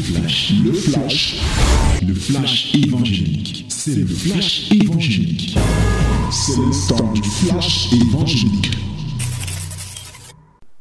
flash, 0.00 0.52
le 0.64 0.72
flash, 0.72 1.40
le 2.06 2.14
flash 2.14 2.74
évangélique. 2.74 3.66
C'est 3.68 3.94
le 3.94 4.06
flash 4.06 4.70
évangélique. 4.72 5.58
C'est 6.30 6.56
le 6.56 6.88
temps 6.88 7.12
du 7.12 7.22
flash 7.22 7.92
évangélique. 7.92 8.70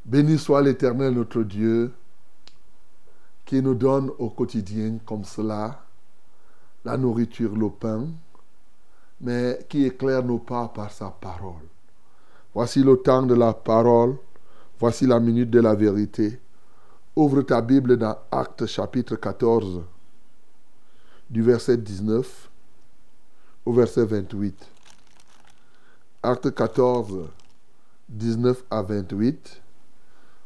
Béni 0.05 0.37
soit 0.37 0.61
l'Éternel 0.61 1.13
notre 1.13 1.43
Dieu 1.43 1.91
qui 3.45 3.61
nous 3.61 3.75
donne 3.75 4.09
au 4.19 4.29
quotidien 4.29 4.97
comme 5.05 5.25
cela 5.25 5.83
la 6.85 6.95
nourriture, 6.95 7.55
le 7.55 7.69
pain, 7.69 8.07
mais 9.19 9.59
qui 9.67 9.85
éclaire 9.85 10.23
nos 10.23 10.39
pas 10.39 10.69
par 10.69 10.91
sa 10.91 11.09
parole. 11.09 11.67
Voici 12.53 12.81
le 12.81 12.95
temps 12.97 13.23
de 13.23 13.35
la 13.35 13.53
parole, 13.53 14.15
voici 14.79 15.05
la 15.05 15.19
minute 15.19 15.49
de 15.49 15.59
la 15.59 15.75
vérité. 15.75 16.39
Ouvre 17.15 17.41
ta 17.41 17.59
Bible 17.59 17.97
dans 17.97 18.17
Actes 18.31 18.67
chapitre 18.67 19.15
14, 19.15 19.81
du 21.29 21.41
verset 21.41 21.75
19 21.75 22.49
au 23.65 23.73
verset 23.73 24.05
28. 24.05 24.55
Acte 26.21 26.51
14, 26.51 27.27
19 28.07 28.63
à 28.69 28.83
28. 28.83 29.61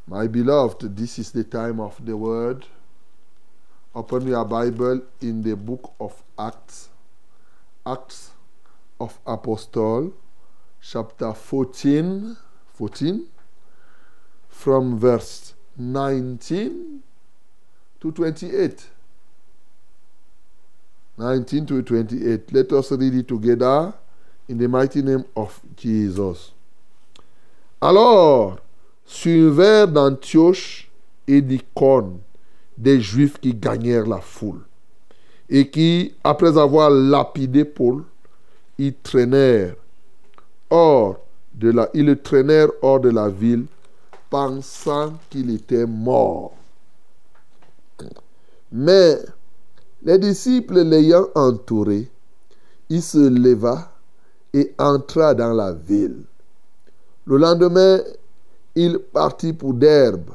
My 0.08 0.28
beloved, 0.28 0.96
this 0.96 1.18
is 1.18 1.32
the 1.32 1.44
time 1.44 1.80
of 1.80 2.00
the 2.04 2.14
word. 2.14 2.66
Open 3.94 4.26
your 4.26 4.45
Bible 4.45 5.02
in 5.22 5.42
the 5.42 5.56
book 5.56 5.92
of 6.00 6.23
Acts, 6.38 6.90
Acts 7.86 8.32
of 9.00 9.20
Apostle, 9.26 10.14
chapter 10.82 11.34
14, 11.34 12.38
14, 12.73 13.26
from 14.50 14.98
verse 14.98 15.54
19 15.77 17.02
to 18.00 18.12
28. 18.12 18.90
19 21.18 21.66
to 21.66 21.81
28. 21.81 22.53
Let 22.53 22.72
us 22.73 22.92
read 22.92 23.14
it 23.14 23.28
together 23.28 23.94
in 24.48 24.58
the 24.58 24.67
mighty 24.67 25.02
name 25.02 25.25
of 25.36 25.59
Jesus. 25.75 26.52
Alors, 27.81 28.59
survinrent 29.06 29.88
d'Antioche 29.88 30.89
et 31.28 31.42
d'Icône 31.42 32.20
des 32.78 33.02
Juifs 33.02 33.39
qui 33.39 33.53
gagnèrent 33.53 34.08
la 34.08 34.22
foule 34.22 34.61
et 35.50 35.70
qui, 35.70 36.16
après 36.23 36.58
avoir 36.58 36.89
lapidé 36.89 37.66
Paul, 37.66 38.03
y 38.80 38.94
traînèrent 38.94 39.76
de 40.72 41.70
la, 41.70 41.89
ils 41.94 42.05
le 42.05 42.20
traînèrent 42.20 42.70
hors 42.81 43.00
de 43.00 43.09
la 43.09 43.30
ville 43.30 43.66
pensant 44.34 45.14
qu'il 45.30 45.52
était 45.52 45.86
mort. 45.86 46.53
Mais 48.72 49.20
les 50.02 50.17
disciples 50.17 50.81
l'ayant 50.81 51.28
entouré, 51.36 52.09
il 52.89 53.04
se 53.04 53.30
leva 53.30 53.92
et 54.52 54.73
entra 54.80 55.36
dans 55.36 55.54
la 55.54 55.72
ville. 55.72 56.23
Le 57.28 57.38
lendemain, 57.38 58.00
il 58.73 58.98
partit 58.98 59.54
pour 59.54 59.76
Derbe 59.76 60.31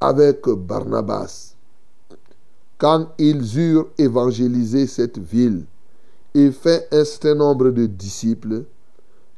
avec 0.00 0.48
Barnabas. 0.48 1.56
Quand 2.78 3.08
ils 3.18 3.58
eurent 3.58 3.88
évangélisé 3.98 4.86
cette 4.86 5.18
ville 5.18 5.66
et 6.34 6.50
fait 6.52 6.88
un 6.90 7.04
certain 7.04 7.34
nombre 7.34 7.68
de 7.68 7.84
disciples, 7.84 8.64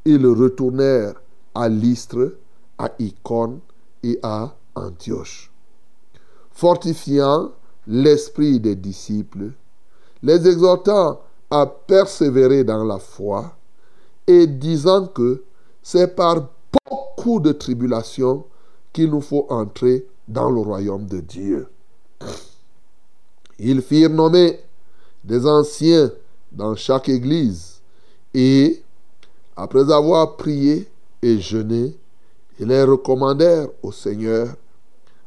ils 0.04 0.24
retournèrent 0.24 1.20
à 1.52 1.68
Lystre, 1.68 2.34
à 2.78 2.92
Icône 3.00 3.58
et 4.02 4.18
à 4.22 4.54
Antioche, 4.74 5.50
fortifiant 6.52 7.50
l'esprit 7.86 8.60
des 8.60 8.76
disciples, 8.76 9.52
les 10.22 10.46
exhortant 10.48 11.20
à 11.50 11.66
persévérer 11.66 12.64
dans 12.64 12.84
la 12.84 12.98
foi 12.98 13.56
et 14.26 14.46
disant 14.46 15.06
que 15.06 15.42
c'est 15.82 16.14
par 16.14 16.48
beaucoup 16.72 17.40
de 17.40 17.52
tribulations 17.52 18.44
qu'il 18.92 19.10
nous 19.10 19.20
faut 19.20 19.46
entrer 19.48 20.06
dans 20.26 20.50
le 20.50 20.60
royaume 20.60 21.06
de 21.06 21.20
Dieu. 21.20 21.68
Ils 23.58 23.82
firent 23.82 24.10
nommer 24.10 24.60
des 25.24 25.46
anciens 25.46 26.10
dans 26.52 26.76
chaque 26.76 27.08
église 27.08 27.80
et, 28.34 28.82
après 29.56 29.90
avoir 29.90 30.36
prié 30.36 30.88
et 31.22 31.38
jeûné, 31.40 31.96
ils 32.58 32.66
les 32.66 32.82
recommandèrent 32.82 33.68
au 33.82 33.92
Seigneur 33.92 34.48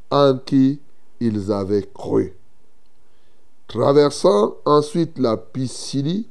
en 0.09 0.38
qui 0.38 0.80
ils 1.19 1.52
avaient 1.52 1.88
cru. 1.94 2.34
Traversant 3.68 4.56
ensuite 4.66 5.18
la 5.18 5.38
Pisidie, 5.38 6.28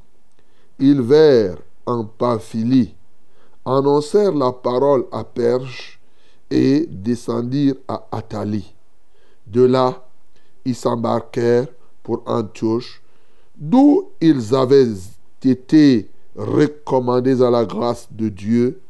ils 0.77 1.01
vinrent 1.01 1.57
en 1.85 2.05
Pamphylie, 2.05 2.93
annoncèrent 3.65 4.33
la 4.33 4.51
parole 4.51 5.05
à 5.11 5.23
Perge 5.23 5.99
et 6.51 6.85
descendirent 6.87 7.75
à 7.87 8.05
Athalie. 8.11 8.73
De 9.47 9.63
là, 9.63 10.07
ils 10.65 10.75
s'embarquèrent 10.75 11.67
pour 12.03 12.21
Antioche, 12.27 13.01
d'où 13.55 14.09
ils 14.19 14.53
avaient 14.53 14.87
été 15.43 16.09
recommandés 16.35 17.41
à 17.41 17.49
la 17.49 17.65
grâce 17.65 18.07
de 18.11 18.29
Dieu 18.29 18.81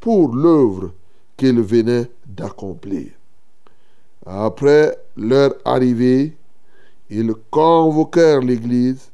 pour 0.00 0.34
l'œuvre 0.34 0.92
qu'ils 1.38 1.62
venaient 1.62 2.10
d'accomplir. 2.26 3.12
Après 4.26 4.98
leur 5.16 5.54
arrivée, 5.64 6.36
ils 7.08 7.32
convoquèrent 7.50 8.42
l'Église 8.42 9.10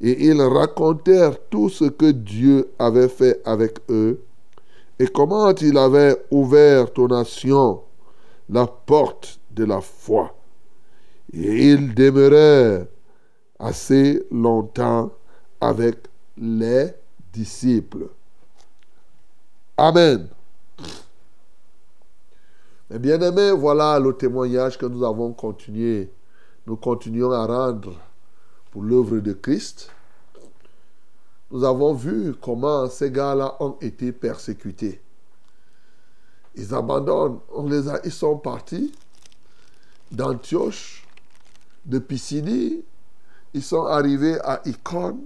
et 0.00 0.26
ils 0.26 0.40
racontèrent 0.40 1.36
tout 1.50 1.68
ce 1.68 1.86
que 1.86 2.12
Dieu 2.12 2.70
avait 2.78 3.08
fait 3.08 3.40
avec 3.44 3.78
eux 3.88 4.22
et 5.00 5.08
comment 5.08 5.52
il 5.56 5.76
avait 5.76 6.16
ouvert 6.30 6.86
aux 6.96 7.08
nations 7.08 7.80
la 8.48 8.66
porte 8.66 9.40
de 9.50 9.64
la 9.64 9.80
foi. 9.80 10.36
Et 11.32 11.72
ils 11.72 11.94
demeurèrent 11.94 12.86
assez 13.58 14.22
longtemps 14.30 15.10
avec 15.60 15.96
les 16.36 16.90
disciples. 17.32 18.08
Amen. 19.76 20.28
Mais 22.94 23.00
bien 23.00 23.20
aimés, 23.22 23.50
voilà 23.50 23.98
le 23.98 24.16
témoignage 24.16 24.78
que 24.78 24.86
nous 24.86 25.02
avons 25.02 25.32
continué. 25.32 26.12
Nous 26.64 26.76
continuons 26.76 27.32
à 27.32 27.44
rendre 27.44 27.92
pour 28.70 28.84
l'œuvre 28.84 29.18
de 29.18 29.32
Christ. 29.32 29.90
Nous 31.50 31.64
avons 31.64 31.92
vu 31.92 32.36
comment 32.40 32.88
ces 32.88 33.10
gars-là 33.10 33.56
ont 33.58 33.76
été 33.80 34.12
persécutés. 34.12 35.02
Ils 36.54 36.72
abandonnent, 36.72 37.40
ils 38.04 38.12
sont 38.12 38.36
partis 38.38 38.94
d'Antioche, 40.12 41.04
de 41.86 41.98
Pisidie, 41.98 42.84
ils 43.54 43.62
sont 43.64 43.86
arrivés 43.86 44.38
à 44.44 44.60
Icône, 44.66 45.18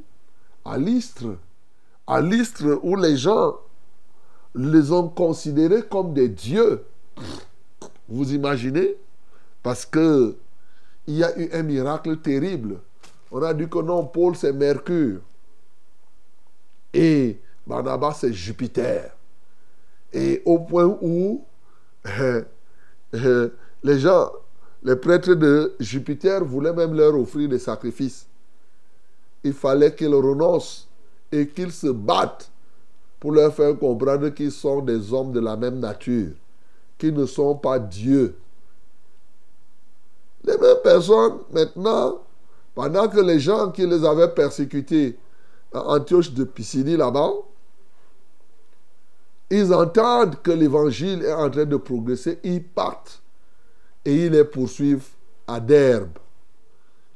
à 0.64 0.78
Lystre, 0.78 1.36
à 2.06 2.22
Lystre 2.22 2.80
où 2.82 2.96
les 2.96 3.18
gens 3.18 3.56
les 4.54 4.90
ont 4.90 5.10
considérés 5.10 5.82
comme 5.82 6.14
des 6.14 6.30
dieux. 6.30 6.86
Vous 8.08 8.32
imaginez? 8.32 8.96
Parce 9.62 9.84
que 9.84 10.36
il 11.06 11.16
y 11.16 11.24
a 11.24 11.38
eu 11.38 11.50
un 11.52 11.62
miracle 11.62 12.18
terrible. 12.18 12.80
On 13.30 13.42
a 13.42 13.52
dit 13.54 13.68
que 13.68 13.78
non, 13.78 14.06
Paul 14.06 14.36
c'est 14.36 14.52
Mercure. 14.52 15.20
Et 16.92 17.38
Barnabas 17.66 18.18
c'est 18.20 18.32
Jupiter. 18.32 19.10
Et 20.12 20.42
au 20.44 20.58
point 20.60 20.86
où 21.00 21.44
euh, 23.14 23.48
les 23.82 23.98
gens, 23.98 24.30
les 24.82 24.96
prêtres 24.96 25.34
de 25.34 25.74
Jupiter 25.80 26.44
voulaient 26.44 26.72
même 26.72 26.94
leur 26.94 27.14
offrir 27.14 27.48
des 27.48 27.58
sacrifices. 27.58 28.26
Il 29.44 29.52
fallait 29.52 29.94
qu'ils 29.94 30.14
renoncent 30.14 30.88
et 31.30 31.46
qu'ils 31.48 31.72
se 31.72 31.88
battent 31.88 32.50
pour 33.20 33.32
leur 33.32 33.54
faire 33.54 33.76
comprendre 33.78 34.28
qu'ils 34.30 34.52
sont 34.52 34.80
des 34.80 35.12
hommes 35.12 35.32
de 35.32 35.40
la 35.40 35.56
même 35.56 35.78
nature, 35.80 36.32
qu'ils 36.98 37.14
ne 37.14 37.26
sont 37.26 37.54
pas 37.54 37.78
Dieu. 37.78 38.36
Les 40.44 40.56
mêmes 40.58 40.82
personnes, 40.82 41.38
maintenant, 41.52 42.20
pendant 42.74 43.08
que 43.08 43.20
les 43.20 43.40
gens 43.40 43.70
qui 43.70 43.86
les 43.86 44.04
avaient 44.04 44.34
persécutés 44.34 45.18
à 45.72 45.82
Antioche 45.94 46.32
de 46.32 46.44
Pisidie 46.44 46.96
là-bas, 46.96 47.32
ils 49.50 49.72
entendent 49.72 50.40
que 50.42 50.50
l'évangile 50.50 51.22
est 51.22 51.32
en 51.32 51.48
train 51.48 51.64
de 51.64 51.76
progresser, 51.76 52.38
ils 52.44 52.62
partent 52.62 53.22
et 54.04 54.26
ils 54.26 54.32
les 54.32 54.44
poursuivent 54.44 55.08
à 55.46 55.60
Derbe. 55.60 56.18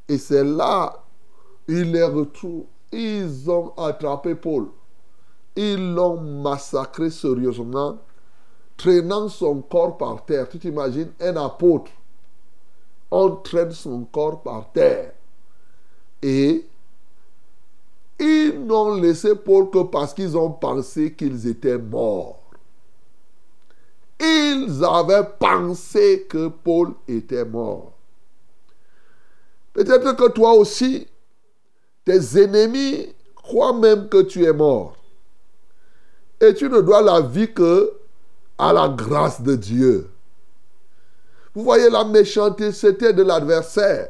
Et 0.08 0.18
c'est 0.18 0.44
là, 0.44 1.02
ils 1.68 1.92
les 1.92 2.02
retrouvent. 2.02 2.64
Ils 2.90 3.50
ont 3.50 3.72
attrapé 3.76 4.34
Paul. 4.34 4.68
Ils 5.56 5.94
l'ont 5.94 6.20
massacré 6.20 7.10
sérieusement, 7.10 7.98
traînant 8.76 9.28
son 9.28 9.62
corps 9.62 9.96
par 9.96 10.24
terre. 10.24 10.48
Tu 10.48 10.58
t'imagines 10.58 11.12
un 11.20 11.36
apôtre 11.36 11.90
entraîne 13.12 13.72
son 13.72 14.04
corps 14.04 14.42
par 14.42 14.72
terre. 14.72 15.12
Et 16.22 16.64
ils 18.18 18.64
n'ont 18.64 18.94
laissé 18.94 19.34
Paul 19.34 19.70
que 19.70 19.82
parce 19.82 20.14
qu'ils 20.14 20.36
ont 20.36 20.50
pensé 20.50 21.12
qu'ils 21.12 21.46
étaient 21.46 21.78
morts. 21.78 22.40
Ils 24.20 24.82
avaient 24.84 25.28
pensé 25.38 26.26
que 26.28 26.48
Paul 26.48 26.94
était 27.08 27.44
mort. 27.44 27.92
Peut-être 29.72 30.12
que 30.16 30.28
toi 30.30 30.52
aussi, 30.52 31.08
tes 32.04 32.42
ennemis 32.42 33.08
croient 33.34 33.72
même 33.72 34.08
que 34.08 34.22
tu 34.22 34.44
es 34.44 34.52
mort. 34.52 34.96
Et 36.40 36.54
tu 36.54 36.68
ne 36.68 36.80
dois 36.80 37.02
la 37.02 37.20
vie 37.20 37.52
que 37.52 37.92
à 38.58 38.72
la 38.72 38.88
grâce 38.88 39.40
de 39.40 39.54
Dieu. 39.56 40.08
Vous 41.54 41.64
voyez 41.64 41.90
la 41.90 42.04
méchanceté 42.04 43.12
de 43.12 43.22
l'adversaire. 43.22 44.08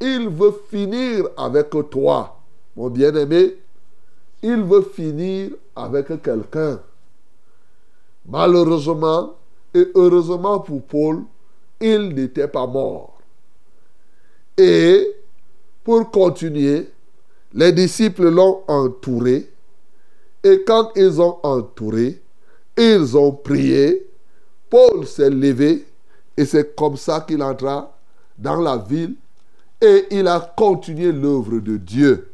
Il 0.00 0.28
veut 0.28 0.54
finir 0.68 1.28
avec 1.36 1.70
toi, 1.90 2.38
mon 2.76 2.90
bien-aimé. 2.90 3.56
Il 4.42 4.62
veut 4.62 4.82
finir 4.82 5.52
avec 5.74 6.22
quelqu'un. 6.22 6.80
Malheureusement 8.26 9.34
et 9.72 9.88
heureusement 9.94 10.60
pour 10.60 10.82
Paul, 10.82 11.22
il 11.80 12.14
n'était 12.14 12.48
pas 12.48 12.66
mort. 12.66 13.18
Et 14.56 15.14
pour 15.82 16.10
continuer, 16.10 16.90
les 17.52 17.72
disciples 17.72 18.28
l'ont 18.28 18.62
entouré. 18.68 19.50
Et 20.42 20.62
quand 20.66 20.90
ils 20.96 21.20
ont 21.20 21.38
entouré, 21.42 22.20
ils 22.76 23.16
ont 23.16 23.32
prié. 23.32 24.06
Paul 24.68 25.06
s'est 25.06 25.30
levé 25.30 25.86
et 26.36 26.44
c'est 26.44 26.74
comme 26.74 26.96
ça 26.96 27.20
qu'il 27.20 27.42
entra 27.42 27.96
dans 28.36 28.56
la 28.56 28.76
ville 28.76 29.14
et 29.80 30.06
il 30.10 30.26
a 30.26 30.40
continué 30.56 31.12
l'œuvre 31.12 31.58
de 31.58 31.76
Dieu. 31.76 32.32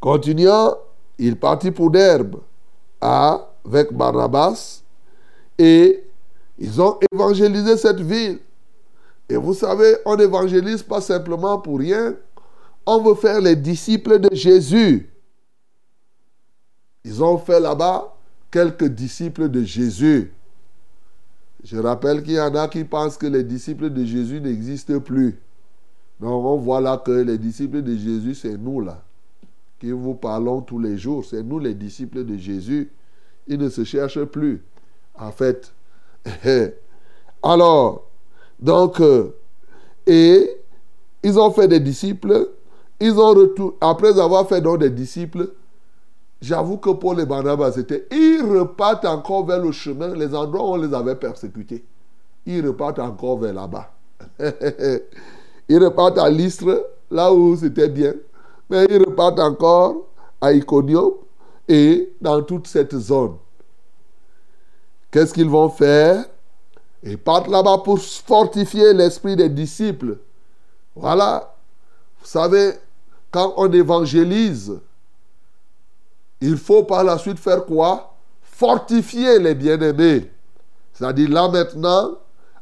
Continuant, 0.00 0.76
il 1.18 1.36
partit 1.36 1.70
pour 1.70 1.90
Derbe 1.90 2.40
avec 3.00 3.92
Barnabas 3.92 4.82
et 5.58 6.04
ils 6.58 6.80
ont 6.80 6.98
évangélisé 7.12 7.76
cette 7.76 8.00
ville. 8.00 8.40
Et 9.28 9.36
vous 9.36 9.54
savez, 9.54 9.96
on 10.04 10.16
n'évangélise 10.16 10.82
pas 10.82 11.00
simplement 11.00 11.58
pour 11.58 11.78
rien. 11.78 12.14
On 12.84 13.02
veut 13.02 13.14
faire 13.14 13.40
les 13.40 13.56
disciples 13.56 14.18
de 14.18 14.34
Jésus. 14.34 15.10
Ils 17.04 17.22
ont 17.22 17.38
fait 17.38 17.60
là-bas 17.60 18.15
quelques 18.56 18.88
disciples 18.88 19.50
de 19.50 19.62
Jésus. 19.62 20.32
Je 21.62 21.76
rappelle 21.76 22.22
qu'il 22.22 22.32
y 22.32 22.40
en 22.40 22.54
a 22.54 22.68
qui 22.68 22.84
pensent 22.84 23.18
que 23.18 23.26
les 23.26 23.44
disciples 23.44 23.90
de 23.90 24.02
Jésus 24.02 24.40
n'existent 24.40 24.98
plus. 24.98 25.38
Donc 26.20 26.42
on 26.42 26.56
voit 26.56 26.80
là 26.80 26.96
que 26.96 27.10
les 27.10 27.36
disciples 27.36 27.82
de 27.82 27.94
Jésus, 27.94 28.34
c'est 28.34 28.56
nous 28.56 28.80
là, 28.80 29.02
qui 29.78 29.90
vous 29.90 30.14
parlons 30.14 30.62
tous 30.62 30.78
les 30.78 30.96
jours. 30.96 31.22
C'est 31.22 31.42
nous 31.42 31.58
les 31.58 31.74
disciples 31.74 32.24
de 32.24 32.34
Jésus. 32.38 32.90
Ils 33.46 33.58
ne 33.58 33.68
se 33.68 33.84
cherchent 33.84 34.24
plus. 34.24 34.62
En 35.16 35.32
fait. 35.32 35.74
Alors, 37.42 38.08
donc, 38.58 39.02
euh, 39.02 39.36
et 40.06 40.48
ils 41.22 41.38
ont 41.38 41.50
fait 41.50 41.68
des 41.68 41.80
disciples. 41.80 42.48
Ils 43.00 43.20
ont 43.20 43.34
retour, 43.34 43.74
après 43.82 44.18
avoir 44.18 44.48
fait 44.48 44.62
donc 44.62 44.78
des 44.78 44.88
disciples, 44.88 45.50
J'avoue 46.40 46.76
que 46.76 46.90
pour 46.90 47.14
les 47.14 47.24
Barnabas, 47.24 47.72
c'était. 47.72 48.06
Ils 48.10 48.42
repartent 48.42 49.06
encore 49.06 49.46
vers 49.46 49.58
le 49.58 49.72
chemin, 49.72 50.14
les 50.14 50.34
endroits 50.34 50.62
où 50.70 50.72
on 50.74 50.76
les 50.76 50.94
avait 50.94 51.16
persécutés. 51.16 51.84
Ils 52.44 52.66
repartent 52.66 52.98
encore 52.98 53.38
vers 53.38 53.54
là-bas. 53.54 53.90
ils 55.68 55.82
repartent 55.82 56.18
à 56.18 56.28
l'Istre, 56.28 56.90
là 57.10 57.32
où 57.32 57.56
c'était 57.56 57.88
bien. 57.88 58.14
Mais 58.68 58.86
ils 58.90 58.98
repartent 58.98 59.40
encore 59.40 60.06
à 60.40 60.52
Iconium 60.52 61.12
et 61.68 62.12
dans 62.20 62.42
toute 62.42 62.66
cette 62.66 62.96
zone. 62.96 63.36
Qu'est-ce 65.10 65.32
qu'ils 65.32 65.48
vont 65.48 65.70
faire? 65.70 66.24
Ils 67.02 67.18
partent 67.18 67.48
là-bas 67.48 67.78
pour 67.78 67.98
fortifier 68.00 68.92
l'esprit 68.92 69.36
des 69.36 69.48
disciples. 69.48 70.18
Voilà. 70.94 71.54
Vous 72.20 72.26
savez, 72.26 72.72
quand 73.30 73.54
on 73.56 73.70
évangélise, 73.72 74.78
il 76.40 76.56
faut 76.56 76.84
par 76.84 77.04
la 77.04 77.18
suite 77.18 77.38
faire 77.38 77.64
quoi? 77.64 78.14
Fortifier 78.42 79.38
les 79.38 79.54
bien-aimés. 79.54 80.30
C'est-à-dire 80.92 81.30
là 81.30 81.48
maintenant, 81.48 82.12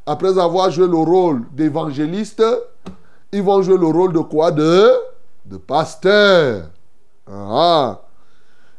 après 0.05 0.37
avoir 0.37 0.69
joué 0.69 0.87
le 0.87 0.97
rôle 0.97 1.43
d'évangéliste, 1.51 2.43
ils 3.31 3.41
vont 3.41 3.61
jouer 3.61 3.77
le 3.77 3.87
rôle 3.87 4.13
de 4.13 4.19
quoi? 4.19 4.51
De, 4.51 4.91
de 5.45 5.57
pasteur. 5.57 6.69
Ah. 7.27 8.01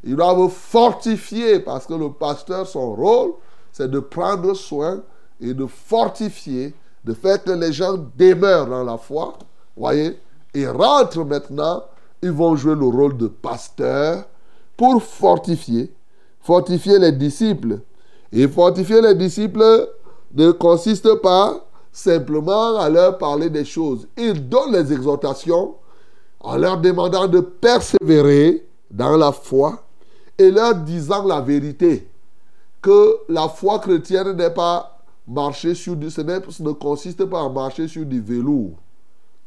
Ils 0.04 0.14
doivent 0.14 0.50
fortifier 0.50 1.60
parce 1.60 1.86
que 1.86 1.94
le 1.94 2.12
pasteur, 2.12 2.66
son 2.66 2.94
rôle, 2.94 3.32
c'est 3.72 3.90
de 3.90 3.98
prendre 3.98 4.54
soin 4.54 5.02
et 5.40 5.52
de 5.52 5.66
fortifier, 5.66 6.74
de 7.04 7.12
faire 7.12 7.42
que 7.42 7.50
les 7.50 7.72
gens 7.72 7.98
demeurent 8.16 8.66
dans 8.66 8.84
la 8.84 8.96
foi. 8.96 9.34
Voyez? 9.76 10.18
Ils 10.54 10.68
rentrent 10.68 11.24
maintenant, 11.24 11.82
ils 12.22 12.30
vont 12.30 12.56
jouer 12.56 12.74
le 12.74 12.86
rôle 12.86 13.16
de 13.16 13.26
pasteur 13.26 14.24
pour 14.76 15.02
fortifier, 15.02 15.92
fortifier 16.40 16.98
les 16.98 17.12
disciples. 17.12 17.80
Et 18.32 18.48
fortifier 18.48 19.00
les 19.00 19.14
disciples 19.14 19.88
ne 20.34 20.50
consiste 20.50 21.14
pas 21.16 21.66
simplement 21.92 22.76
à 22.76 22.88
leur 22.88 23.16
parler 23.18 23.48
des 23.48 23.64
choses. 23.64 24.06
Il 24.16 24.48
donne 24.48 24.72
les 24.72 24.92
exhortations 24.92 25.74
en 26.40 26.56
leur 26.56 26.78
demandant 26.78 27.26
de 27.26 27.40
persévérer 27.40 28.66
dans 28.90 29.16
la 29.16 29.32
foi 29.32 29.82
et 30.38 30.50
leur 30.50 30.74
disant 30.74 31.24
la 31.24 31.40
vérité. 31.40 32.08
Que 32.82 33.16
la 33.28 33.48
foi 33.48 33.78
chrétienne 33.78 34.36
n'est 34.36 34.50
pas 34.50 34.98
marcher 35.26 35.74
sur 35.74 35.96
du... 35.96 36.06
Ne 36.06 36.72
consiste 36.72 37.24
pas 37.24 37.42
à 37.42 37.48
marcher 37.48 37.88
sur 37.88 38.04
du 38.04 38.20
velours. 38.20 38.76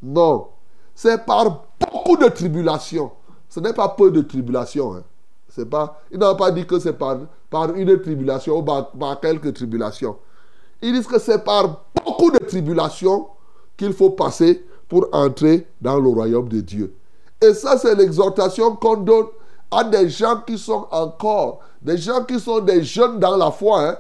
Non. 0.02 0.48
C'est 0.96 1.26
par 1.26 1.66
beaucoup 1.80 2.18
de 2.18 2.28
tribulations. 2.28 3.12
Ce 3.48 3.60
n'est 3.60 3.74
pas 3.74 3.90
peu 3.90 4.12
de 4.12 4.22
tribulations. 4.22 4.96
Hein. 4.96 5.04
C'est 5.50 5.70
pas, 5.70 6.00
il 6.12 6.20
n'a 6.20 6.36
pas 6.36 6.52
dit 6.52 6.66
que 6.66 6.80
c'est 6.80 6.94
par, 6.94 7.18
une 7.76 8.02
tribulation 8.02 8.60
ou 8.60 8.64
par, 8.64 9.20
quelques 9.20 9.54
tribulations. 9.54 10.18
Ils 10.82 10.94
disent 10.94 11.08
que 11.08 11.20
c'est 11.20 11.44
par 11.44 11.84
beaucoup 11.96 12.32
de 12.32 12.38
tribulations 12.38 13.28
qu'il 13.76 13.94
faut 13.94 14.12
passer 14.12 14.66
pour 14.88 15.08
entrer 15.12 15.68
dans 15.82 16.00
le 16.00 16.10
royaume 16.10 16.48
de 16.48 16.62
Dieu. 16.62 16.94
Et 17.42 17.54
ça, 17.54 17.78
c'est 17.78 17.96
l'exhortation 17.96 18.76
qu'on 18.76 18.98
donne 18.98 19.26
à 19.72 19.84
des 19.84 20.10
gens 20.10 20.42
qui 20.46 20.58
sont 20.58 20.88
encore, 20.92 21.60
des 21.82 21.98
gens 21.98 22.24
qui 22.24 22.40
sont 22.40 22.60
des 22.60 22.84
jeunes 22.84 23.20
dans 23.20 23.38
la 23.38 23.52
foi. 23.52 23.88
Hein. 23.88 23.98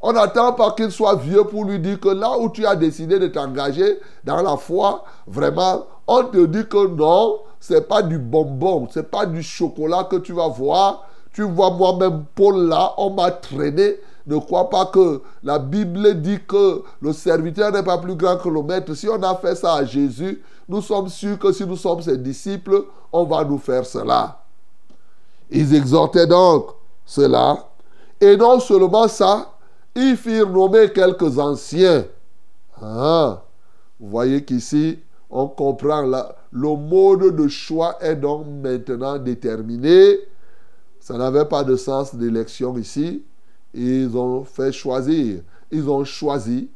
On 0.00 0.12
n'attend 0.12 0.52
pas 0.52 0.72
qu'ils 0.72 0.92
soient 0.92 1.16
vieux 1.16 1.44
pour 1.44 1.64
lui 1.64 1.78
dire 1.78 1.98
que 1.98 2.08
là 2.08 2.38
où 2.38 2.50
tu 2.50 2.66
as 2.66 2.76
décidé 2.76 3.18
de 3.18 3.26
t'engager 3.26 3.98
dans 4.24 4.42
la 4.42 4.56
foi, 4.56 5.04
vraiment, 5.26 5.86
on 6.06 6.24
te 6.24 6.44
dit 6.46 6.66
que 6.68 6.86
non, 6.86 7.38
c'est 7.60 7.88
pas 7.88 8.02
du 8.02 8.18
bonbon, 8.18 8.88
c'est 8.90 9.10
pas 9.10 9.26
du 9.26 9.42
chocolat 9.42 10.04
que 10.04 10.16
tu 10.16 10.32
vas 10.32 10.48
voir. 10.48 11.06
Tu 11.32 11.42
vois 11.42 11.70
moi-même 11.70 12.24
Paul 12.34 12.68
là, 12.68 12.94
on 12.96 13.10
m'a 13.10 13.30
traîné. 13.30 13.96
Ne 14.26 14.38
crois 14.38 14.70
pas 14.70 14.86
que 14.86 15.22
la 15.42 15.58
Bible 15.58 16.20
dit 16.20 16.38
que 16.46 16.82
le 17.00 17.12
serviteur 17.12 17.70
n'est 17.70 17.82
pas 17.82 17.98
plus 17.98 18.16
grand 18.16 18.36
que 18.38 18.48
le 18.48 18.62
maître. 18.62 18.94
Si 18.94 19.08
on 19.08 19.22
a 19.22 19.36
fait 19.36 19.54
ça 19.54 19.74
à 19.74 19.84
Jésus, 19.84 20.42
nous 20.68 20.82
sommes 20.82 21.08
sûrs 21.08 21.38
que 21.38 21.52
si 21.52 21.64
nous 21.64 21.76
sommes 21.76 22.02
ses 22.02 22.18
disciples, 22.18 22.84
on 23.12 23.24
va 23.24 23.44
nous 23.44 23.58
faire 23.58 23.86
cela. 23.86 24.42
Ils 25.50 25.74
exhortaient 25.74 26.26
donc 26.26 26.70
cela. 27.04 27.68
Et 28.20 28.36
non 28.36 28.58
seulement 28.58 29.06
ça, 29.06 29.52
ils 29.94 30.16
firent 30.16 30.50
nommer 30.50 30.90
quelques 30.90 31.38
anciens. 31.38 32.04
Ah, 32.82 33.42
vous 34.00 34.10
voyez 34.10 34.44
qu'ici, 34.44 34.98
on 35.30 35.46
comprend 35.46 36.02
la, 36.02 36.34
le 36.56 36.74
mode 36.74 37.36
de 37.36 37.48
choix 37.48 37.98
est 38.00 38.16
donc 38.16 38.46
maintenant 38.46 39.18
déterminé. 39.18 40.16
Ça 40.98 41.18
n'avait 41.18 41.44
pas 41.44 41.62
de 41.64 41.76
sens 41.76 42.14
d'élection 42.14 42.78
ici. 42.78 43.22
Ils 43.74 44.16
ont 44.16 44.42
fait 44.42 44.72
choisir. 44.72 45.42
Ils 45.70 45.86
ont 45.90 46.04
choisi 46.04 46.70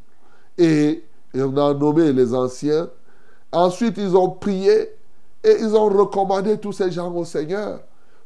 et 0.59 1.03
on 1.35 1.57
a 1.57 1.73
nommé 1.73 2.13
les 2.13 2.35
anciens. 2.35 2.91
Ensuite, 3.53 3.97
ils 3.97 4.15
ont 4.15 4.29
prié 4.29 4.91
et 5.43 5.57
ils 5.61 5.75
ont 5.75 5.89
recommandé 5.89 6.59
tous 6.59 6.73
ces 6.73 6.91
gens 6.91 7.11
au 7.15 7.25
Seigneur. 7.25 7.81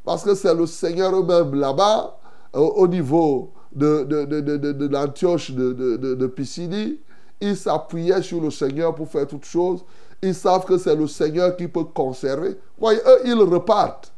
Parce 0.05 0.25
que 0.25 0.35
c'est 0.35 0.55
le 0.55 0.67
Seigneur 0.67 1.15
eux-mêmes 1.15 1.55
là-bas, 1.55 2.19
au, 2.53 2.89
niveau 2.89 3.53
de, 3.73 4.03
de, 4.03 4.25
de, 4.25 4.73
de 4.73 4.87
l'Antioche 4.89 5.53
de, 5.53 5.73
de, 5.73 6.15
de 6.15 6.27
Pisidie. 6.27 6.99
Ils 7.41 7.57
s'appuyaient 7.57 8.23
sur 8.23 8.41
le 8.41 8.51
Seigneur 8.51 8.93
pour 8.95 9.09
faire 9.09 9.27
toutes 9.29 9.45
choses. 9.45 9.85
Ils 10.25 10.35
savent 10.35 10.65
que 10.65 10.79
c'est 10.79 10.97
le 10.97 11.07
Seigneur 11.07 11.55
qui 11.55 11.69
peut 11.69 11.85
conserver. 11.85 12.57
Voyez, 12.79 12.99
eux, 13.07 13.21
ils 13.27 13.35
repartent. 13.35 14.11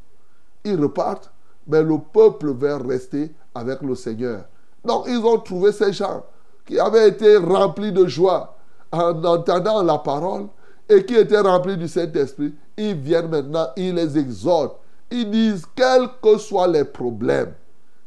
Ils 0.65 0.81
repartent, 0.81 1.33
mais 1.67 1.83
le 1.83 1.99
peuple 1.99 2.53
va 2.53 2.79
rester 2.79 3.33
avec 3.53 3.83
le 3.83 3.97
Seigneur. 3.97 4.45
Donc, 4.85 5.07
ils 5.09 5.19
ont 5.19 5.39
trouvé 5.39 5.73
ces 5.73 5.93
gens 5.93 6.23
qui 6.65 6.79
avaient 6.79 7.09
été 7.09 7.37
remplis 7.39 7.91
de 7.91 8.07
joie 8.07 8.57
en 8.93 9.25
entendant 9.25 9.83
la 9.83 9.99
parole 9.99 10.47
et 10.89 11.05
qui 11.05 11.17
étaient 11.17 11.41
remplis 11.41 11.77
du 11.77 11.89
Saint-Esprit, 11.89 12.55
ils 12.77 12.95
viennent 12.95 13.29
maintenant, 13.29 13.67
ils 13.77 13.93
les 13.93 14.17
exhortent. 14.17 14.79
Ils 15.11 15.29
disent, 15.29 15.65
quels 15.75 16.09
que 16.23 16.39
soient 16.39 16.69
les 16.69 16.85
problèmes, 16.85 17.53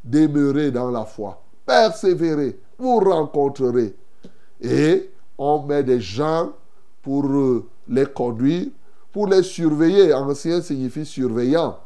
demeurez 0.06 0.72
dans 0.72 0.90
la 0.90 1.04
foi, 1.04 1.42
persévérez, 1.66 2.58
vous 2.78 3.00
rencontrerez. 3.00 3.94
Et 4.62 5.12
on 5.38 5.64
met 5.64 5.84
des 5.84 6.00
gens 6.00 6.52
pour 7.02 7.26
euh, 7.26 7.66
les 7.90 8.06
conduire, 8.06 8.68
pour 9.12 9.28
les 9.28 9.44
surveiller. 9.44 10.14
Ancien 10.14 10.62
signifie 10.62 11.06
surveillant, 11.06 11.78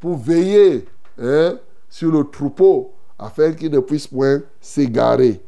pour 0.00 0.16
veiller 0.16 0.86
hein, 1.20 1.56
sur 1.88 2.10
le 2.10 2.24
troupeau, 2.24 2.92
afin 3.18 3.52
qu'ils 3.52 3.70
ne 3.70 3.80
puissent 3.80 4.08
point 4.08 4.40
s'égarer. 4.60 5.40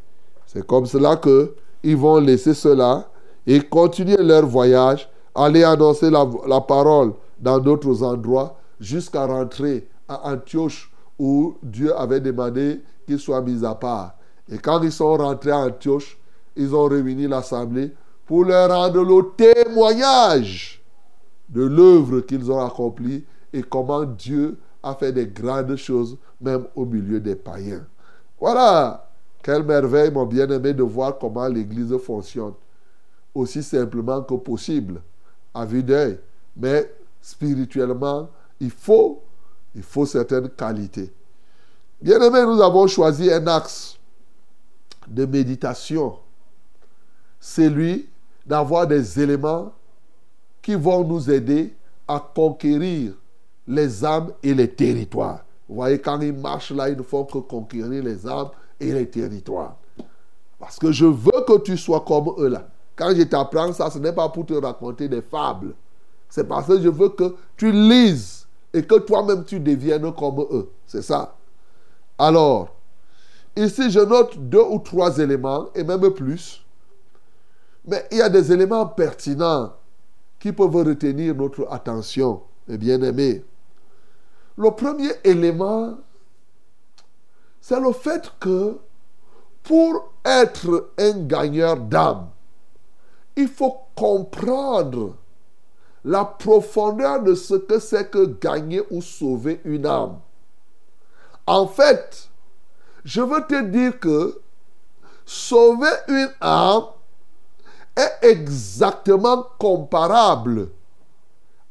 C'est 0.46 0.66
comme 0.66 0.86
cela 0.86 1.16
que 1.16 1.54
ils 1.82 1.96
vont 1.96 2.18
laisser 2.18 2.54
cela 2.54 3.08
et 3.46 3.60
continuer 3.60 4.18
leur 4.18 4.46
voyage, 4.46 5.10
aller 5.34 5.64
annoncer 5.64 6.10
la, 6.10 6.28
la 6.46 6.60
parole 6.60 7.14
dans 7.40 7.58
d'autres 7.58 8.02
endroits 8.02 8.58
jusqu'à 8.78 9.26
rentrer 9.26 9.88
à 10.08 10.32
Antioche 10.32 10.92
où 11.18 11.56
Dieu 11.62 11.96
avait 11.96 12.20
demandé 12.20 12.82
qu'ils 13.06 13.18
soient 13.18 13.40
mis 13.40 13.64
à 13.64 13.74
part. 13.74 14.14
Et 14.50 14.58
quand 14.58 14.82
ils 14.82 14.92
sont 14.92 15.16
rentrés 15.16 15.50
à 15.50 15.58
Antioche, 15.58 16.18
ils 16.56 16.74
ont 16.74 16.86
réuni 16.86 17.26
l'assemblée 17.26 17.92
pour 18.32 18.46
leur 18.46 18.70
rendre 18.70 19.02
le 19.02 19.28
témoignage 19.36 20.82
de 21.50 21.64
l'œuvre 21.64 22.20
qu'ils 22.20 22.50
ont 22.50 22.64
accomplie 22.64 23.26
et 23.52 23.62
comment 23.62 24.04
Dieu 24.04 24.56
a 24.82 24.94
fait 24.94 25.12
des 25.12 25.26
grandes 25.26 25.76
choses, 25.76 26.16
même 26.40 26.66
au 26.74 26.86
milieu 26.86 27.20
des 27.20 27.36
païens. 27.36 27.84
Voilà, 28.40 29.06
quelle 29.42 29.62
merveille, 29.62 30.10
mon 30.10 30.24
bien-aimé, 30.24 30.72
de 30.72 30.82
voir 30.82 31.18
comment 31.18 31.46
l'Église 31.46 31.94
fonctionne. 31.98 32.54
Aussi 33.34 33.62
simplement 33.62 34.22
que 34.22 34.32
possible, 34.36 35.02
à 35.52 35.66
vue. 35.66 35.84
Mais 36.56 36.90
spirituellement, 37.20 38.30
il 38.58 38.70
faut, 38.70 39.20
il 39.74 39.82
faut 39.82 40.06
certaines 40.06 40.48
qualités. 40.48 41.12
Bien-aimé, 42.00 42.46
nous 42.46 42.62
avons 42.62 42.86
choisi 42.86 43.30
un 43.30 43.46
axe 43.46 43.98
de 45.06 45.26
méditation. 45.26 46.16
C'est 47.38 47.68
lui 47.68 48.08
d'avoir 48.46 48.86
des 48.86 49.20
éléments 49.20 49.72
qui 50.60 50.74
vont 50.74 51.04
nous 51.04 51.30
aider 51.30 51.74
à 52.06 52.20
conquérir 52.34 53.14
les 53.66 54.04
âmes 54.04 54.32
et 54.42 54.54
les 54.54 54.68
territoires. 54.68 55.44
Vous 55.68 55.76
voyez, 55.76 55.98
quand 55.98 56.20
ils 56.20 56.32
marchent 56.32 56.72
là, 56.72 56.88
ils 56.88 56.96
ne 56.96 57.02
font 57.02 57.24
que 57.24 57.38
conquérir 57.38 58.02
les 58.02 58.26
âmes 58.26 58.50
et 58.78 58.92
les 58.92 59.08
territoires. 59.08 59.76
Parce 60.58 60.78
que 60.78 60.92
je 60.92 61.06
veux 61.06 61.44
que 61.46 61.58
tu 61.60 61.76
sois 61.76 62.04
comme 62.06 62.34
eux 62.38 62.48
là. 62.48 62.68
Quand 62.94 63.14
je 63.16 63.22
t'apprends 63.22 63.72
ça, 63.72 63.90
ce 63.90 63.98
n'est 63.98 64.12
pas 64.12 64.28
pour 64.28 64.46
te 64.46 64.52
raconter 64.54 65.08
des 65.08 65.22
fables. 65.22 65.74
C'est 66.28 66.46
parce 66.46 66.66
que 66.66 66.80
je 66.80 66.88
veux 66.88 67.08
que 67.08 67.34
tu 67.56 67.72
lises 67.72 68.46
et 68.72 68.82
que 68.82 68.98
toi-même 68.98 69.44
tu 69.44 69.60
deviennes 69.60 70.12
comme 70.12 70.40
eux. 70.50 70.70
C'est 70.86 71.02
ça. 71.02 71.34
Alors, 72.18 72.74
ici 73.56 73.90
je 73.90 74.00
note 74.00 74.38
deux 74.38 74.62
ou 74.62 74.78
trois 74.78 75.18
éléments 75.18 75.66
et 75.74 75.84
même 75.84 76.10
plus. 76.10 76.61
Mais 77.84 78.06
il 78.10 78.18
y 78.18 78.22
a 78.22 78.28
des 78.28 78.52
éléments 78.52 78.86
pertinents 78.86 79.72
qui 80.38 80.52
peuvent 80.52 80.74
retenir 80.74 81.34
notre 81.34 81.66
attention, 81.70 82.42
mes 82.68 82.78
bien-aimés. 82.78 83.44
Le 84.56 84.70
premier 84.70 85.10
élément, 85.24 85.98
c'est 87.60 87.80
le 87.80 87.92
fait 87.92 88.32
que 88.38 88.78
pour 89.62 90.12
être 90.24 90.90
un 90.98 91.12
gagneur 91.24 91.76
d'âme, 91.76 92.28
il 93.36 93.48
faut 93.48 93.76
comprendre 93.94 95.16
la 96.04 96.24
profondeur 96.24 97.22
de 97.22 97.34
ce 97.34 97.54
que 97.54 97.78
c'est 97.78 98.10
que 98.10 98.26
gagner 98.40 98.82
ou 98.90 99.00
sauver 99.00 99.60
une 99.64 99.86
âme. 99.86 100.18
En 101.46 101.66
fait, 101.66 102.28
je 103.04 103.20
veux 103.20 103.44
te 103.46 103.62
dire 103.62 103.98
que 103.98 104.40
sauver 105.24 105.90
une 106.08 106.30
âme 106.40 106.84
est 107.96 108.26
exactement 108.26 109.46
comparable 109.58 110.68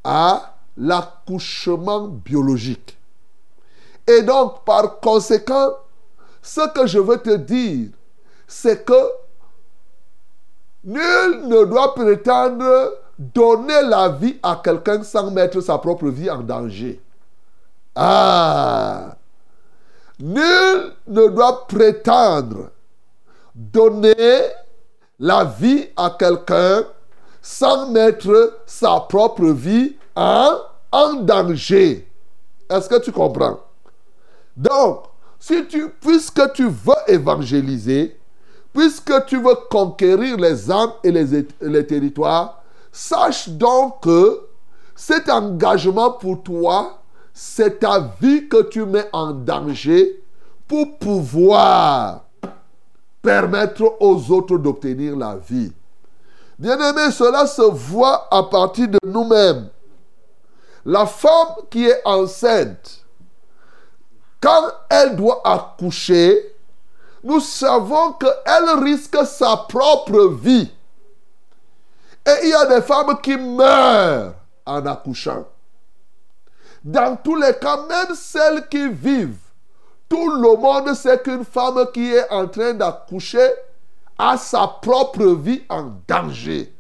à 0.04 0.56
l'accouchement 0.78 2.08
biologique. 2.08 2.98
Et 4.08 4.22
donc, 4.22 4.64
par 4.66 5.00
conséquent, 5.00 5.72
ce 6.42 6.68
que 6.74 6.88
je 6.88 7.00
veux 7.00 7.18
te 7.18 7.36
dire, 7.36 7.90
c'est 8.48 8.84
que 8.84 9.12
nul 10.84 11.48
ne 11.48 11.66
doit 11.66 11.94
prétendre 11.94 12.94
donner 13.18 13.82
la 13.84 14.10
vie 14.10 14.38
à 14.42 14.60
quelqu'un 14.64 15.04
sans 15.04 15.30
mettre 15.30 15.62
sa 15.62 15.78
propre 15.78 16.08
vie 16.08 16.30
en 16.30 16.42
danger. 16.42 17.00
Ah 17.96 19.16
Nul 20.20 20.94
ne 21.08 21.28
doit 21.28 21.68
prétendre 21.68 22.70
donner 23.54 24.42
la 25.22 25.44
vie 25.44 25.88
à 25.96 26.16
quelqu'un 26.18 26.84
sans 27.44 27.92
mettre 27.92 28.60
sa 28.66 29.00
propre 29.02 29.46
vie 29.46 29.96
en, 30.16 30.58
danger. 31.22 32.08
Est-ce 32.68 32.90
que 32.90 33.00
tu 33.00 33.12
comprends? 33.12 33.60
Donc, 34.58 35.04
puisque 36.02 36.54
tu 36.54 36.68
veux 36.68 36.94
évangéliser, 37.08 38.20
puisque 38.74 39.26
tu 39.28 39.40
veux 39.40 39.56
conquérir 39.70 40.38
les 40.38 40.72
âmes 40.72 40.94
et 41.04 41.12
les 41.12 41.88
territoires, 41.88 42.64
sache 42.92 43.48
donc 43.48 44.02
que 44.02 44.48
cet 44.96 45.30
engagement 45.30 46.12
pour 46.12 46.42
toi, 46.42 47.00
c'est 47.34 47.80
ta 47.80 48.12
vie 48.20 48.48
que 48.50 48.64
tu 48.64 48.86
mets 48.86 49.08
en 49.14 49.32
danger 49.32 50.24
pour 50.68 50.98
pouvoir 50.98 52.26
permettre 53.22 53.98
aux 54.00 54.32
autres 54.32 54.58
d'obtenir 54.58 55.16
la 55.16 55.36
vie. 55.36 55.72
Bien-aimé, 56.58 57.12
cela 57.12 57.48
se 57.48 57.62
voit 57.62 58.28
à 58.32 58.44
partir 58.44 58.88
de 58.88 59.00
nous-mêmes. 59.06 59.70
La 60.86 61.06
femme 61.06 61.56
qui 61.70 61.88
est 61.88 62.02
enceinte, 62.06 63.06
quand 64.40 64.72
elle 64.90 65.16
doit 65.16 65.42
accoucher, 65.44 66.56
nous 67.24 67.40
savons 67.40 68.14
qu'elle 68.14 68.84
risque 68.84 69.18
sa 69.26 69.58
propre 69.58 70.28
vie. 70.30 70.72
Et 72.26 72.40
il 72.44 72.50
y 72.50 72.54
a 72.54 72.66
des 72.66 72.82
femmes 72.82 73.20
qui 73.22 73.38
meurent 73.38 74.34
en 74.66 74.86
accouchant. 74.86 75.46
Dans 76.84 77.16
tous 77.18 77.36
les 77.36 77.54
cas, 77.56 77.78
même 77.88 78.16
celles 78.16 78.68
qui 78.68 78.90
vivent, 78.90 79.38
tout 80.12 80.30
le 80.30 80.58
monde 80.58 80.94
sait 80.94 81.20
qu'une 81.20 81.46
femme 81.46 81.88
qui 81.94 82.12
est 82.12 82.30
en 82.30 82.46
train 82.46 82.74
d'accoucher 82.74 83.50
a 84.18 84.36
sa 84.36 84.68
propre 84.68 85.26
vie 85.26 85.64
en 85.70 85.94
danger. 86.06 86.76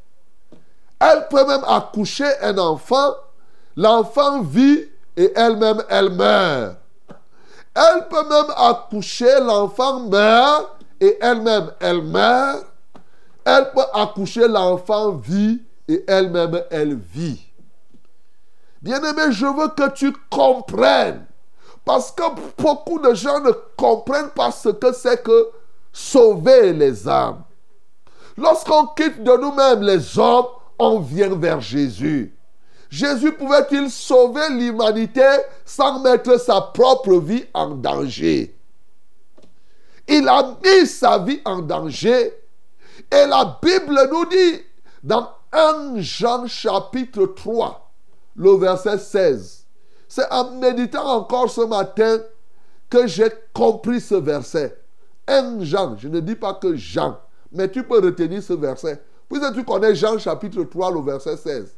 Elle 0.99 1.27
peut 1.29 1.47
même 1.47 1.63
accoucher 1.65 2.29
un 2.41 2.57
enfant, 2.57 3.13
l'enfant 3.77 4.41
vit 4.41 4.83
et 5.15 5.31
elle-même, 5.33 5.81
elle 5.89 6.09
meurt. 6.09 6.75
Elle 7.73 8.09
peut 8.09 8.27
même 8.27 8.53
accoucher, 8.57 9.39
l'enfant 9.39 10.01
meurt 10.01 10.69
et 10.99 11.17
elle-même, 11.21 11.71
elle 11.79 12.01
meurt. 12.01 12.65
Elle 13.45 13.71
peut 13.71 13.79
accoucher, 13.93 14.49
l'enfant 14.49 15.11
vit 15.11 15.61
et 15.87 16.03
elle-même, 16.05 16.63
elle 16.69 16.95
vit. 16.95 17.47
Bien-aimé, 18.81 19.31
je 19.31 19.45
veux 19.45 19.69
que 19.69 19.89
tu 19.91 20.11
comprennes. 20.29 21.25
Parce 21.85 22.11
que 22.11 22.23
beaucoup 22.61 22.99
de 22.99 23.13
gens 23.13 23.39
ne 23.39 23.51
comprennent 23.75 24.29
pas 24.29 24.51
ce 24.51 24.69
que 24.69 24.93
c'est 24.93 25.23
que 25.23 25.49
sauver 25.91 26.73
les 26.73 27.07
âmes. 27.07 27.43
Lorsqu'on 28.37 28.87
quitte 28.87 29.23
de 29.23 29.37
nous-mêmes 29.37 29.81
les 29.81 30.17
hommes, 30.17 30.45
on 30.79 30.99
vient 30.99 31.35
vers 31.35 31.61
Jésus. 31.61 32.35
Jésus 32.89 33.31
pouvait-il 33.33 33.89
sauver 33.89 34.49
l'humanité 34.49 35.27
sans 35.65 35.99
mettre 35.99 36.39
sa 36.39 36.61
propre 36.61 37.19
vie 37.19 37.45
en 37.53 37.69
danger? 37.69 38.55
Il 40.07 40.27
a 40.27 40.57
mis 40.63 40.85
sa 40.87 41.19
vie 41.19 41.41
en 41.45 41.59
danger. 41.59 42.33
Et 43.11 43.25
la 43.25 43.57
Bible 43.61 44.09
nous 44.11 44.25
dit 44.25 44.61
dans 45.03 45.29
1 45.51 45.99
Jean 45.99 46.47
chapitre 46.47 47.25
3, 47.25 47.91
le 48.35 48.51
verset 48.57 48.97
16. 48.97 49.60
C'est 50.11 50.29
en 50.29 50.51
méditant 50.51 51.05
encore 51.05 51.49
ce 51.49 51.61
matin 51.61 52.17
que 52.89 53.07
j'ai 53.07 53.29
compris 53.53 54.01
ce 54.01 54.15
verset. 54.15 54.77
Un 55.25 55.63
Jean, 55.63 55.95
je 55.97 56.09
ne 56.09 56.19
dis 56.19 56.35
pas 56.35 56.53
que 56.53 56.75
Jean, 56.75 57.17
mais 57.49 57.71
tu 57.71 57.81
peux 57.81 58.03
retenir 58.03 58.43
ce 58.43 58.51
verset. 58.51 59.01
Puisque 59.29 59.53
tu 59.53 59.63
connais 59.63 59.95
Jean 59.95 60.19
chapitre 60.19 60.63
3, 60.63 60.91
le 60.91 60.99
verset 60.99 61.37
16. 61.37 61.77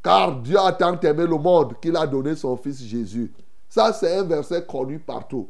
Car 0.00 0.36
Dieu 0.36 0.60
a 0.60 0.70
tant 0.70 0.96
aimé 1.00 1.26
le 1.26 1.36
monde 1.38 1.74
qu'il 1.82 1.96
a 1.96 2.06
donné 2.06 2.36
son 2.36 2.56
Fils 2.56 2.84
Jésus. 2.84 3.32
Ça, 3.68 3.92
c'est 3.92 4.16
un 4.16 4.22
verset 4.22 4.64
connu 4.64 5.00
partout. 5.00 5.48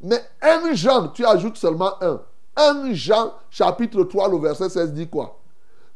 Mais 0.00 0.22
un 0.42 0.72
Jean, 0.74 1.08
tu 1.08 1.26
ajoutes 1.26 1.56
seulement 1.56 2.00
un. 2.00 2.20
Un 2.56 2.94
Jean 2.94 3.32
chapitre 3.50 4.04
3, 4.04 4.28
le 4.28 4.38
verset 4.38 4.68
16 4.68 4.92
dit 4.92 5.08
quoi? 5.08 5.40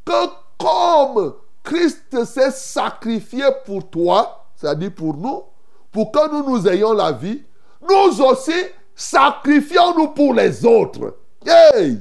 Que 0.05 0.27
comme 0.59 1.35
Christ 1.63 2.25
s'est 2.25 2.51
sacrifié 2.51 3.45
pour 3.65 3.89
toi, 3.89 4.46
c'est-à-dire 4.57 4.95
pour 4.95 5.17
nous, 5.17 5.45
pour 5.93 6.11
que 6.11 6.31
nous 6.31 6.51
nous 6.51 6.67
ayons 6.67 6.93
la 6.93 7.13
vie, 7.13 7.43
nous 7.89 8.23
aussi 8.23 8.53
sacrifions-nous 8.95 10.09
pour 10.09 10.35
les 10.35 10.65
autres. 10.65 11.17
Hey! 11.45 12.01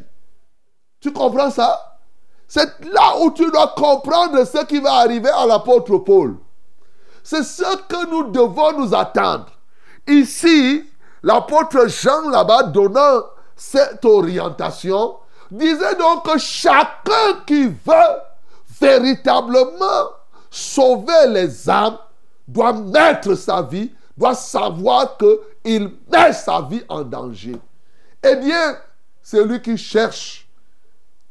Tu 0.99 1.11
comprends 1.11 1.51
ça? 1.51 1.99
C'est 2.47 2.85
là 2.85 3.19
où 3.21 3.31
tu 3.31 3.49
dois 3.51 3.73
comprendre 3.75 4.43
ce 4.45 4.63
qui 4.65 4.79
va 4.79 4.93
arriver 4.95 5.29
à 5.29 5.45
l'apôtre 5.45 5.97
Paul. 5.97 6.37
C'est 7.23 7.43
ce 7.43 7.77
que 7.87 8.09
nous 8.09 8.31
devons 8.31 8.79
nous 8.79 8.95
attendre. 8.95 9.47
Ici, 10.07 10.83
l'apôtre 11.21 11.87
Jean 11.87 12.29
là-bas 12.29 12.63
donnant 12.63 13.23
cette 13.55 14.05
orientation 14.05 15.15
disait 15.51 15.95
donc 15.95 16.25
que 16.25 16.37
chacun 16.37 17.41
qui 17.45 17.65
veut 17.65 18.15
véritablement 18.79 20.09
sauver 20.49 21.27
les 21.27 21.69
âmes 21.69 21.97
doit 22.47 22.73
mettre 22.73 23.35
sa 23.35 23.61
vie, 23.61 23.91
doit 24.17 24.35
savoir 24.35 25.17
qu'il 25.17 25.91
met 26.11 26.33
sa 26.33 26.61
vie 26.61 26.83
en 26.87 27.03
danger. 27.03 27.55
Eh 28.23 28.35
bien, 28.35 28.77
celui 29.21 29.61
qui 29.61 29.77
cherche 29.77 30.47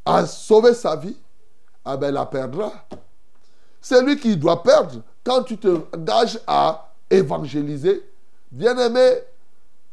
à 0.04 0.26
sauver 0.26 0.74
sa 0.74 0.96
vie, 0.96 1.16
ah 1.84 1.96
ben, 1.96 2.12
la 2.12 2.26
perdra. 2.26 2.72
Celui 3.80 4.18
qui 4.18 4.36
doit 4.36 4.62
perdre, 4.62 5.02
quand 5.22 5.42
tu 5.42 5.56
te 5.58 5.80
engages 5.94 6.38
à 6.46 6.92
évangéliser, 7.10 8.02
bien 8.50 8.76
aimé, 8.78 9.18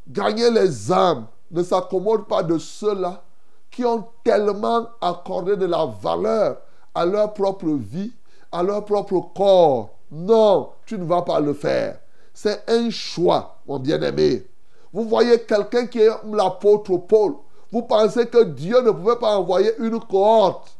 gagner 0.07 0.49
les 0.49 0.91
âmes 0.91 1.27
ne 1.51 1.63
s'accommode 1.63 2.27
pas 2.27 2.43
de 2.43 2.57
ceux-là 2.57 3.23
qui 3.69 3.85
ont 3.85 4.05
tellement 4.23 4.87
accordé 4.99 5.55
de 5.55 5.65
la 5.65 5.85
valeur 5.85 6.57
à 6.93 7.05
leur 7.05 7.33
propre 7.33 7.67
vie, 7.67 8.11
à 8.51 8.63
leur 8.63 8.83
propre 8.83 9.19
corps. 9.35 9.89
Non, 10.11 10.71
tu 10.85 10.97
ne 10.97 11.05
vas 11.05 11.21
pas 11.21 11.39
le 11.39 11.53
faire. 11.53 11.99
C'est 12.33 12.63
un 12.67 12.89
choix, 12.89 13.59
mon 13.65 13.79
bien-aimé. 13.79 14.45
Vous 14.91 15.03
voyez 15.05 15.39
quelqu'un 15.39 15.87
qui 15.87 15.99
est 15.99 16.11
l'apôtre 16.31 16.97
Paul. 16.97 17.35
Vous 17.71 17.83
pensez 17.83 18.27
que 18.27 18.43
Dieu 18.43 18.81
ne 18.81 18.91
pouvait 18.91 19.15
pas 19.15 19.37
envoyer 19.37 19.71
une 19.79 19.99
cohorte 19.99 20.77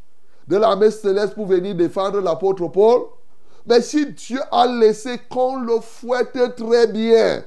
de 0.48 0.58
l'armée 0.58 0.92
céleste 0.92 1.36
pour 1.36 1.46
venir 1.46 1.76
défendre 1.76 2.20
l'apôtre 2.20 2.68
Paul? 2.68 3.04
Mais 3.66 3.82
si 3.82 4.12
Dieu 4.12 4.42
a 4.52 4.68
laissé 4.68 5.20
qu'on 5.30 5.62
le 5.62 5.80
fouette 5.80 6.38
très 6.58 6.88
bien, 6.88 7.44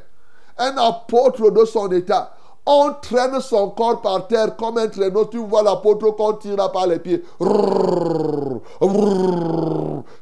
un 0.57 0.77
apôtre 0.79 1.51
de 1.51 1.65
son 1.65 1.91
état, 1.91 2.35
on 2.67 2.95
traîne 3.03 3.41
son 3.41 3.71
corps 3.71 4.01
par 4.01 4.27
terre 4.27 4.57
comme 4.57 4.79
un 4.79 4.89
traîneau. 4.89 5.27
Tu 5.27 5.39
vois 5.39 5.63
l'apôtre 5.63 6.11
qu'on 6.13 6.33
tire 6.35 6.73
par 6.73 6.87
les 6.87 6.99
pieds. 6.99 7.23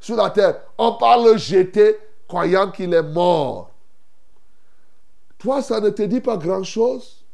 Sur 0.00 0.16
la 0.16 0.30
terre. 0.30 0.61
On 0.76 0.94
parle 0.94 1.32
le 1.32 1.37
jeter, 1.37 1.96
croyant 2.26 2.70
qu'il 2.70 2.92
est 2.94 3.02
mort. 3.02 3.70
Toi, 5.38 5.62
ça 5.62 5.80
ne 5.80 5.90
te 5.90 6.02
dit 6.02 6.20
pas 6.20 6.37
grand-chose? 6.37 7.25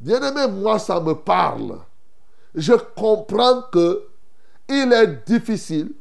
Bien-aimé, 0.00 0.48
moi, 0.48 0.78
ça 0.78 1.00
me 1.00 1.14
parle. 1.14 1.78
Je 2.54 2.74
comprends 2.96 3.62
que 3.72 4.08
il 4.68 4.92
est 4.92 5.26
difficile 5.28 5.92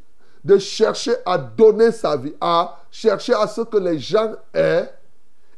de 0.44 0.58
chercher 0.58 1.14
à 1.26 1.38
donner 1.38 1.92
sa 1.92 2.18
vie, 2.18 2.34
à 2.42 2.80
chercher 2.90 3.34
à 3.34 3.48
ce 3.48 3.62
que 3.62 3.78
les 3.78 4.00
gens 4.00 4.32
aient 4.54 4.92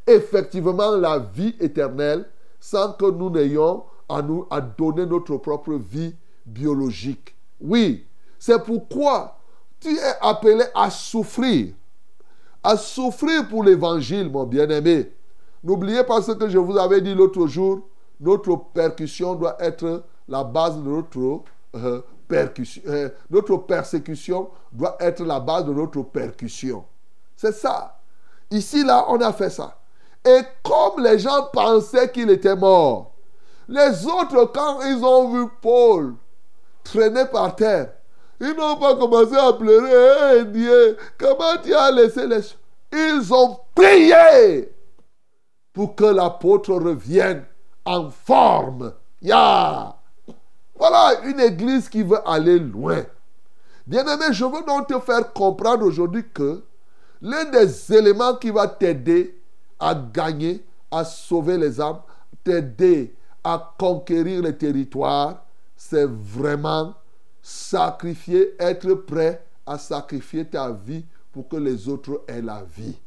effectivement 0.05 0.91
la 0.91 1.19
vie 1.19 1.55
éternelle 1.59 2.25
sans 2.63 2.93
que 2.93 3.11
nous 3.11 3.29
n'ayons 3.29 3.83
à 4.07 4.21
nous 4.21 4.47
à 4.49 4.61
donner 4.61 5.05
notre 5.05 5.35
propre 5.35 5.73
vie 5.73 6.15
biologique. 6.45 7.35
Oui, 7.59 8.05
c'est 8.39 8.63
pourquoi 8.63 9.37
tu 9.81 9.89
es 9.89 10.13
appelé 10.21 10.63
à 10.73 10.89
souffrir. 10.89 11.73
À 12.63 12.77
souffrir 12.77 13.49
pour 13.49 13.65
l'évangile, 13.65 14.31
mon 14.31 14.45
bien-aimé. 14.45 15.11
N'oubliez 15.61 16.05
pas 16.05 16.21
ce 16.21 16.31
que 16.31 16.47
je 16.47 16.57
vous 16.57 16.77
avais 16.77 17.01
dit 17.01 17.13
l'autre 17.13 17.47
jour. 17.47 17.81
Notre 18.21 18.55
percussion 18.55 19.35
doit 19.35 19.57
être 19.59 20.05
la 20.29 20.45
base 20.45 20.77
de 20.77 20.89
notre 20.89 21.43
euh. 21.75 22.01
Euh, 22.87 23.09
notre 23.29 23.57
persécution 23.57 24.49
doit 24.71 24.95
être 25.01 25.23
la 25.23 25.41
base 25.41 25.65
de 25.65 25.73
notre 25.73 26.01
percussion. 26.01 26.85
C'est 27.35 27.51
ça. 27.51 27.99
Ici, 28.49 28.83
là, 28.83 29.05
on 29.09 29.19
a 29.19 29.33
fait 29.33 29.49
ça. 29.49 29.77
Et 30.25 30.41
comme 30.63 31.03
les 31.03 31.19
gens 31.19 31.49
pensaient 31.51 32.11
qu'il 32.11 32.29
était 32.29 32.55
mort, 32.55 33.11
les 33.67 34.05
autres, 34.05 34.51
quand 34.53 34.81
ils 34.81 35.03
ont 35.03 35.29
vu 35.33 35.49
Paul 35.61 36.15
traîner 36.83 37.25
par 37.25 37.55
terre, 37.55 37.93
ils 38.39 38.53
n'ont 38.55 38.75
pas 38.77 38.95
commencé 38.95 39.35
à 39.35 39.53
pleurer. 39.53 40.37
Hey 40.37 40.45
Dieu, 40.45 40.97
comment 41.17 41.57
tu 41.63 41.73
as 41.73 41.91
laissé 41.91 42.27
les 42.27 42.41
choses 42.41 42.57
Ils 42.91 43.33
ont 43.33 43.57
prié 43.73 44.69
pour 45.71 45.95
que 45.95 46.05
l'apôtre 46.05 46.73
revienne 46.73 47.45
en 47.85 48.09
forme. 48.09 48.93
Ya! 49.21 49.95
Voilà 50.75 51.21
une 51.23 51.39
église 51.39 51.87
qui 51.87 52.03
veut 52.03 52.19
aller 52.27 52.59
loin. 52.59 53.03
Bien-aimé, 53.85 54.25
je 54.31 54.45
veux 54.45 54.63
donc 54.65 54.87
te 54.87 54.99
faire 54.99 55.31
comprendre 55.33 55.85
aujourd'hui 55.85 56.25
que 56.33 56.63
l'un 57.21 57.45
des 57.45 57.93
éléments 57.93 58.35
qui 58.35 58.49
va 58.49 58.67
t'aider 58.67 59.41
à 59.79 59.95
gagner, 59.95 60.63
à 60.91 61.03
sauver 61.03 61.57
les 61.57 61.79
âmes, 61.79 62.01
t'aider 62.43 63.15
à 63.43 63.73
conquérir 63.77 64.41
les 64.41 64.57
territoires, 64.57 65.43
c'est 65.75 66.07
vraiment 66.07 66.95
sacrifier, 67.41 68.55
être 68.59 68.93
prêt 68.93 69.45
à 69.65 69.77
sacrifier 69.77 70.45
ta 70.45 70.71
vie 70.71 71.05
pour 71.31 71.47
que 71.47 71.57
les 71.57 71.89
autres 71.89 72.23
aient 72.27 72.41
la 72.41 72.63
vie. 72.63 72.97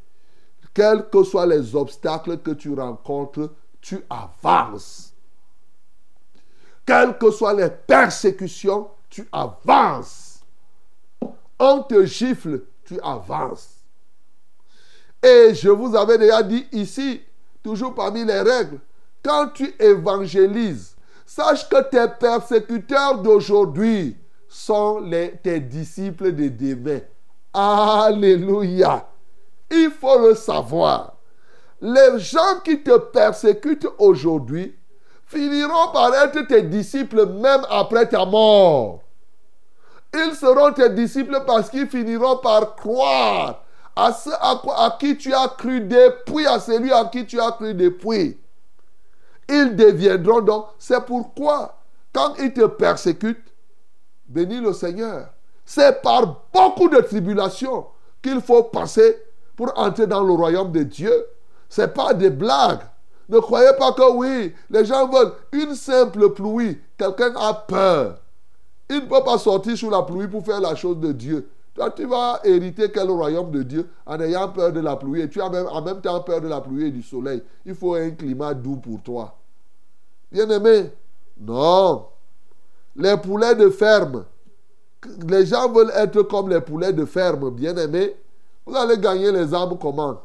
Quels 0.74 1.08
que 1.08 1.22
soient 1.22 1.46
les 1.46 1.74
obstacles 1.74 2.38
que 2.38 2.50
tu 2.50 2.74
rencontres, 2.74 3.50
tu 3.80 4.04
avances. 4.10 5.14
Quelles 6.84 7.16
que 7.16 7.30
soient 7.30 7.54
les 7.54 7.70
persécutions, 7.70 8.90
tu 9.08 9.26
avances. 9.32 10.40
On 11.58 11.82
te 11.82 12.04
gifle, 12.04 12.64
tu 12.84 13.00
avances. 13.00 13.75
Et 15.26 15.54
je 15.54 15.68
vous 15.68 15.96
avais 15.96 16.18
déjà 16.18 16.40
dit 16.40 16.68
ici, 16.70 17.20
toujours 17.60 17.92
parmi 17.96 18.24
les 18.24 18.42
règles, 18.42 18.78
quand 19.24 19.48
tu 19.48 19.74
évangélises, 19.80 20.94
sache 21.26 21.68
que 21.68 21.82
tes 21.82 22.06
persécuteurs 22.20 23.18
d'aujourd'hui 23.18 24.16
sont 24.48 25.00
les, 25.00 25.32
tes 25.42 25.58
disciples 25.58 26.32
de 26.32 26.46
demain. 26.46 27.00
Alléluia. 27.52 29.08
Il 29.68 29.90
faut 29.90 30.28
le 30.28 30.36
savoir. 30.36 31.16
Les 31.80 32.20
gens 32.20 32.60
qui 32.64 32.84
te 32.84 32.96
persécutent 32.96 33.88
aujourd'hui 33.98 34.76
finiront 35.26 35.90
par 35.92 36.14
être 36.14 36.46
tes 36.46 36.62
disciples 36.62 37.26
même 37.26 37.66
après 37.68 38.08
ta 38.08 38.24
mort. 38.24 39.00
Ils 40.14 40.36
seront 40.36 40.72
tes 40.72 40.90
disciples 40.90 41.42
parce 41.44 41.68
qu'ils 41.68 41.88
finiront 41.88 42.36
par 42.36 42.76
croire 42.76 43.65
à, 43.96 44.12
ce, 44.12 44.30
à, 44.30 44.96
qui 45.00 45.16
tu 45.16 45.32
as 45.32 45.48
cru 45.48 45.80
depuis, 45.80 46.46
à 46.46 46.60
celui 46.60 46.92
à 46.92 47.06
qui 47.06 47.24
tu 47.24 47.40
as 47.40 47.52
cru 47.52 47.74
depuis. 47.74 48.38
Ils 49.48 49.74
deviendront 49.74 50.42
donc. 50.42 50.66
C'est 50.78 51.04
pourquoi, 51.04 51.78
quand 52.12 52.34
ils 52.38 52.52
te 52.52 52.66
persécutent, 52.66 53.52
bénis 54.28 54.60
le 54.60 54.74
Seigneur. 54.74 55.28
C'est 55.64 56.02
par 56.02 56.42
beaucoup 56.52 56.88
de 56.88 56.98
tribulations 56.98 57.86
qu'il 58.22 58.40
faut 58.40 58.64
passer 58.64 59.22
pour 59.56 59.72
entrer 59.78 60.06
dans 60.06 60.22
le 60.22 60.32
royaume 60.32 60.70
de 60.70 60.82
Dieu. 60.82 61.26
Ce 61.68 61.80
n'est 61.80 61.88
pas 61.88 62.12
des 62.12 62.30
blagues. 62.30 62.82
Ne 63.28 63.38
croyez 63.40 63.72
pas 63.76 63.92
que 63.92 64.12
oui, 64.12 64.54
les 64.70 64.84
gens 64.84 65.08
veulent 65.08 65.32
une 65.52 65.74
simple 65.74 66.32
pluie. 66.32 66.80
Quelqu'un 66.96 67.34
a 67.36 67.54
peur. 67.54 68.18
Il 68.88 68.96
ne 68.96 69.00
peut 69.00 69.24
pas 69.24 69.38
sortir 69.38 69.76
sous 69.76 69.90
la 69.90 70.02
pluie 70.02 70.28
pour 70.28 70.44
faire 70.44 70.60
la 70.60 70.76
chose 70.76 70.98
de 71.00 71.10
Dieu. 71.10 71.48
Toi, 71.76 71.90
tu 71.90 72.06
vas 72.06 72.40
hériter 72.42 72.90
quel 72.90 73.10
royaume 73.10 73.50
de 73.50 73.62
Dieu 73.62 73.86
en 74.06 74.18
ayant 74.18 74.48
peur 74.48 74.72
de 74.72 74.80
la 74.80 74.96
pluie 74.96 75.20
et 75.20 75.28
tu 75.28 75.42
as 75.42 75.50
même, 75.50 75.66
en 75.66 75.82
même 75.82 76.00
temps 76.00 76.22
peur 76.22 76.40
de 76.40 76.48
la 76.48 76.62
pluie 76.62 76.86
et 76.86 76.90
du 76.90 77.02
soleil. 77.02 77.42
Il 77.66 77.74
faut 77.74 77.94
un 77.94 78.10
climat 78.12 78.54
doux 78.54 78.76
pour 78.76 79.02
toi. 79.02 79.36
Bien-aimé, 80.32 80.90
non. 81.38 82.06
Les 82.96 83.18
poulets 83.18 83.54
de 83.54 83.68
ferme, 83.68 84.24
les 85.28 85.44
gens 85.44 85.70
veulent 85.70 85.92
être 85.94 86.22
comme 86.22 86.48
les 86.48 86.62
poulets 86.62 86.94
de 86.94 87.04
ferme, 87.04 87.50
bien-aimé. 87.50 88.16
Vous 88.64 88.74
allez 88.74 88.96
gagner 88.96 89.30
les 89.30 89.54
âmes 89.54 89.76
comment? 89.78 90.22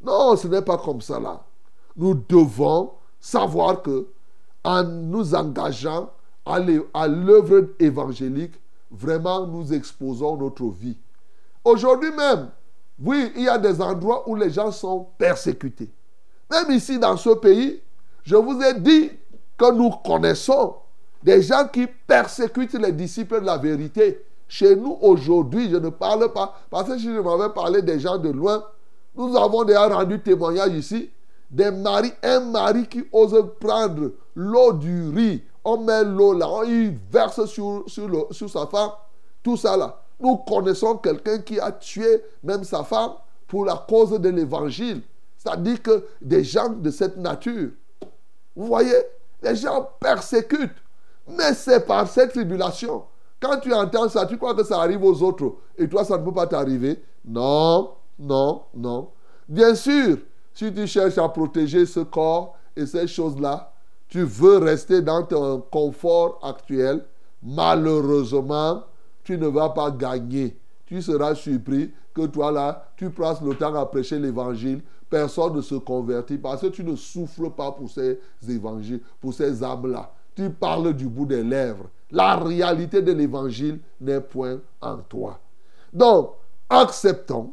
Non, 0.00 0.36
ce 0.36 0.46
n'est 0.46 0.62
pas 0.62 0.78
comme 0.78 1.00
ça 1.00 1.18
là. 1.18 1.42
Nous 1.96 2.14
devons 2.14 2.92
savoir 3.18 3.82
que 3.82 4.06
en 4.62 4.84
nous 4.84 5.34
engageant 5.34 6.10
à 6.46 6.60
l'œuvre 7.08 7.70
évangélique, 7.80 8.54
vraiment 8.90 9.46
nous 9.46 9.72
exposons 9.72 10.36
notre 10.36 10.66
vie. 10.66 10.96
Aujourd'hui 11.64 12.10
même, 12.10 12.50
oui, 13.00 13.32
il 13.36 13.42
y 13.42 13.48
a 13.48 13.58
des 13.58 13.80
endroits 13.80 14.28
où 14.28 14.34
les 14.34 14.50
gens 14.50 14.72
sont 14.72 15.08
persécutés. 15.18 15.90
Même 16.50 16.70
ici 16.70 16.98
dans 16.98 17.16
ce 17.16 17.30
pays, 17.30 17.80
je 18.24 18.36
vous 18.36 18.60
ai 18.62 18.74
dit 18.74 19.10
que 19.56 19.72
nous 19.72 19.90
connaissons 19.90 20.74
des 21.22 21.42
gens 21.42 21.66
qui 21.68 21.86
persécutent 22.06 22.74
les 22.74 22.92
disciples 22.92 23.40
de 23.40 23.46
la 23.46 23.58
vérité. 23.58 24.24
Chez 24.46 24.74
nous, 24.74 24.96
aujourd'hui, 25.02 25.70
je 25.70 25.76
ne 25.76 25.90
parle 25.90 26.32
pas, 26.32 26.54
parce 26.70 26.88
que 26.88 26.98
si 26.98 27.04
je 27.04 27.20
m'avais 27.20 27.52
parlé 27.52 27.82
des 27.82 28.00
gens 28.00 28.16
de 28.16 28.30
loin, 28.30 28.64
nous 29.14 29.36
avons 29.36 29.64
déjà 29.64 29.88
rendu 29.88 30.20
témoignage 30.20 30.72
ici 30.72 31.10
des 31.50 31.64
un 32.22 32.40
mari 32.40 32.86
qui 32.88 33.04
ose 33.10 33.52
prendre 33.58 34.12
l'eau 34.34 34.72
du 34.72 35.08
riz, 35.10 35.42
on 35.68 35.78
met 35.78 36.04
l'eau 36.04 36.32
là, 36.32 36.48
on 36.48 36.64
verse 37.10 37.44
sur, 37.46 37.84
sur, 37.86 38.26
sur 38.30 38.50
sa 38.50 38.66
femme, 38.66 38.90
tout 39.42 39.56
ça 39.56 39.76
là. 39.76 40.00
Nous 40.20 40.36
connaissons 40.38 40.96
quelqu'un 40.96 41.38
qui 41.38 41.60
a 41.60 41.70
tué 41.70 42.22
même 42.42 42.64
sa 42.64 42.82
femme 42.82 43.12
pour 43.46 43.64
la 43.64 43.84
cause 43.88 44.18
de 44.18 44.28
l'évangile. 44.28 45.02
C'est-à-dire 45.36 45.80
que 45.80 46.04
des 46.20 46.42
gens 46.42 46.68
de 46.70 46.90
cette 46.90 47.16
nature, 47.16 47.70
vous 48.56 48.66
voyez, 48.66 48.96
les 49.42 49.54
gens 49.54 49.88
persécutent. 50.00 50.82
Mais 51.28 51.54
c'est 51.54 51.86
par 51.86 52.08
cette 52.08 52.32
tribulation. 52.32 53.04
Quand 53.40 53.60
tu 53.60 53.72
entends 53.72 54.08
ça, 54.08 54.26
tu 54.26 54.36
crois 54.36 54.54
que 54.54 54.64
ça 54.64 54.80
arrive 54.80 55.04
aux 55.04 55.22
autres. 55.22 55.54
Et 55.76 55.88
toi, 55.88 56.04
ça 56.04 56.18
ne 56.18 56.24
peut 56.24 56.32
pas 56.32 56.46
t'arriver. 56.46 57.00
Non, 57.24 57.92
non, 58.18 58.62
non. 58.74 59.10
Bien 59.48 59.74
sûr, 59.74 60.18
si 60.52 60.74
tu 60.74 60.86
cherches 60.88 61.18
à 61.18 61.28
protéger 61.28 61.86
ce 61.86 62.00
corps 62.00 62.56
et 62.74 62.84
ces 62.86 63.06
choses-là, 63.06 63.72
tu 64.08 64.22
veux 64.22 64.58
rester 64.58 65.02
dans 65.02 65.22
ton 65.22 65.60
confort 65.60 66.38
actuel, 66.42 67.04
malheureusement, 67.42 68.82
tu 69.22 69.36
ne 69.36 69.46
vas 69.46 69.70
pas 69.70 69.90
gagner. 69.90 70.58
Tu 70.86 71.02
seras 71.02 71.34
surpris 71.34 71.92
que 72.14 72.26
toi 72.26 72.50
là, 72.50 72.88
tu 72.96 73.10
passes 73.10 73.42
le 73.42 73.54
temps 73.54 73.74
à 73.74 73.84
prêcher 73.84 74.18
l'évangile, 74.18 74.82
personne 75.10 75.56
ne 75.56 75.60
se 75.60 75.74
convertit 75.74 76.38
parce 76.38 76.62
que 76.62 76.68
tu 76.68 76.82
ne 76.82 76.96
souffres 76.96 77.50
pas 77.50 77.72
pour 77.72 77.90
ces 77.90 78.18
évangiles, 78.48 79.00
pour 79.20 79.34
ces 79.34 79.62
âmes-là. 79.62 80.10
Tu 80.34 80.50
parles 80.50 80.94
du 80.94 81.06
bout 81.06 81.26
des 81.26 81.42
lèvres. 81.42 81.90
La 82.10 82.36
réalité 82.36 83.02
de 83.02 83.12
l'évangile 83.12 83.80
n'est 84.00 84.20
point 84.20 84.58
en 84.80 84.96
toi. 84.98 85.38
Donc, 85.92 86.32
acceptons, 86.70 87.52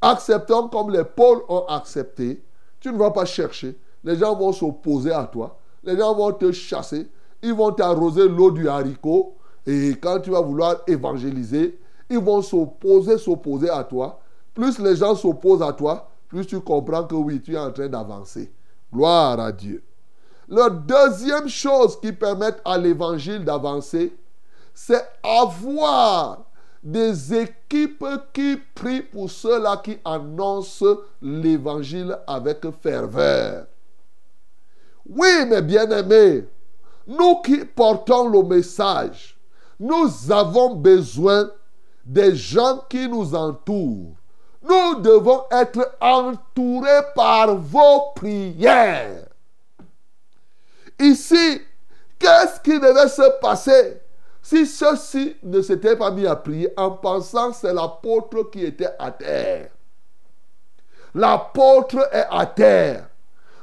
acceptons 0.00 0.68
comme 0.68 0.90
les 0.90 1.04
pôles 1.04 1.42
ont 1.48 1.66
accepté, 1.66 2.42
tu 2.78 2.92
ne 2.92 2.98
vas 2.98 3.10
pas 3.10 3.24
chercher. 3.24 3.76
Les 4.04 4.16
gens 4.16 4.36
vont 4.36 4.52
s'opposer 4.52 5.12
à 5.12 5.24
toi. 5.24 5.58
Les 5.86 5.96
gens 5.96 6.14
vont 6.14 6.32
te 6.32 6.52
chasser. 6.52 7.08
Ils 7.42 7.54
vont 7.54 7.72
t'arroser 7.72 8.28
l'eau 8.28 8.50
du 8.50 8.68
haricot. 8.68 9.36
Et 9.64 9.90
quand 10.00 10.20
tu 10.20 10.30
vas 10.30 10.40
vouloir 10.40 10.82
évangéliser, 10.86 11.78
ils 12.10 12.18
vont 12.18 12.42
s'opposer, 12.42 13.16
s'opposer 13.18 13.70
à 13.70 13.82
toi. 13.84 14.20
Plus 14.52 14.78
les 14.78 14.96
gens 14.96 15.14
s'opposent 15.14 15.62
à 15.62 15.72
toi, 15.72 16.08
plus 16.28 16.46
tu 16.46 16.60
comprends 16.60 17.04
que 17.04 17.14
oui, 17.14 17.40
tu 17.40 17.54
es 17.54 17.58
en 17.58 17.70
train 17.70 17.88
d'avancer. 17.88 18.52
Gloire 18.92 19.38
à 19.38 19.52
Dieu. 19.52 19.82
La 20.48 20.70
deuxième 20.70 21.48
chose 21.48 22.00
qui 22.00 22.12
permet 22.12 22.52
à 22.64 22.78
l'évangile 22.78 23.44
d'avancer, 23.44 24.16
c'est 24.72 25.04
avoir 25.22 26.44
des 26.82 27.34
équipes 27.34 28.06
qui 28.32 28.56
prient 28.74 29.02
pour 29.02 29.28
ceux-là 29.28 29.78
qui 29.78 29.98
annoncent 30.04 30.86
l'évangile 31.20 32.16
avec 32.26 32.64
ferveur. 32.80 33.66
Oui, 35.08 35.46
mes 35.46 35.62
bien-aimés, 35.62 36.48
nous 37.06 37.36
qui 37.42 37.64
portons 37.64 38.28
le 38.28 38.42
message, 38.42 39.38
nous 39.78 40.10
avons 40.30 40.74
besoin 40.74 41.50
des 42.04 42.34
gens 42.34 42.82
qui 42.88 43.08
nous 43.08 43.34
entourent. 43.34 44.16
Nous 44.62 45.00
devons 45.00 45.44
être 45.50 45.96
entourés 46.00 47.02
par 47.14 47.54
vos 47.56 48.12
prières. 48.16 49.26
Ici, 50.98 51.60
qu'est-ce 52.18 52.60
qui 52.60 52.80
devait 52.80 53.08
se 53.08 53.38
passer 53.40 54.00
si 54.42 54.66
ceux-ci 54.66 55.36
ne 55.42 55.60
s'étaient 55.60 55.96
pas 55.96 56.10
mis 56.10 56.26
à 56.26 56.36
prier 56.36 56.72
en 56.76 56.92
pensant 56.92 57.50
que 57.50 57.56
c'est 57.56 57.74
l'apôtre 57.74 58.50
qui 58.50 58.64
était 58.64 58.94
à 58.98 59.10
terre? 59.12 59.70
L'apôtre 61.14 62.08
est 62.12 62.26
à 62.30 62.46
terre. 62.46 63.08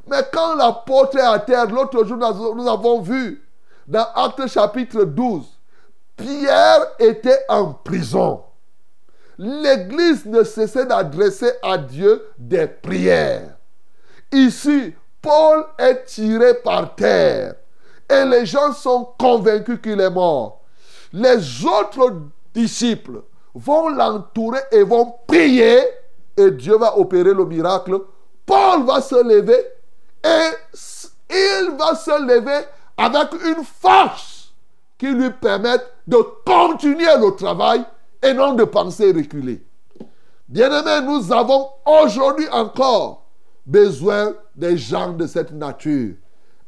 Mais 0.07 0.21
quand 0.31 0.55
l'apôtre 0.55 1.17
est 1.17 1.21
à 1.21 1.39
terre, 1.39 1.67
l'autre 1.67 2.03
jour, 2.03 2.17
nous 2.17 2.67
avons 2.67 3.01
vu 3.01 3.43
dans 3.87 4.05
Acte 4.15 4.47
chapitre 4.47 5.03
12, 5.03 5.45
Pierre 6.15 6.85
était 6.99 7.45
en 7.49 7.73
prison. 7.73 8.43
L'Église 9.37 10.25
ne 10.25 10.43
cessait 10.43 10.85
d'adresser 10.85 11.51
à 11.63 11.77
Dieu 11.77 12.23
des 12.37 12.67
prières. 12.67 13.57
Ici, 14.31 14.93
Paul 15.21 15.65
est 15.77 16.05
tiré 16.05 16.55
par 16.55 16.95
terre 16.95 17.55
et 18.09 18.25
les 18.25 18.45
gens 18.45 18.73
sont 18.73 19.09
convaincus 19.17 19.79
qu'il 19.81 19.99
est 19.99 20.09
mort 20.09 20.63
les 21.13 21.63
autres 21.63 22.11
disciples 22.53 23.21
vont 23.53 23.89
l'entourer 23.89 24.61
et 24.71 24.83
vont 24.83 25.13
prier 25.27 25.79
et 26.35 26.51
Dieu 26.51 26.75
va 26.77 26.97
opérer 26.97 27.33
le 27.33 27.45
miracle. 27.45 27.99
Paul 28.45 28.83
va 28.83 28.99
se 28.99 29.23
lever 29.23 29.63
et 30.23 30.49
il 31.29 31.75
va 31.77 31.95
se 31.95 32.21
lever 32.25 32.65
avec 32.97 33.33
une 33.45 33.63
force 33.63 34.53
qui 34.97 35.07
lui 35.07 35.31
permette 35.31 35.85
de 36.07 36.17
continuer 36.45 37.17
le 37.19 37.35
travail 37.35 37.83
et 38.21 38.33
non 38.33 38.53
de 38.53 38.63
penser 38.63 39.11
reculer. 39.11 39.65
Bien-aimés, 40.47 41.05
nous 41.05 41.31
avons 41.31 41.69
aujourd'hui 41.85 42.47
encore 42.49 43.25
besoin 43.65 44.33
des 44.55 44.77
gens 44.77 45.13
de 45.13 45.25
cette 45.25 45.51
nature. 45.51 46.15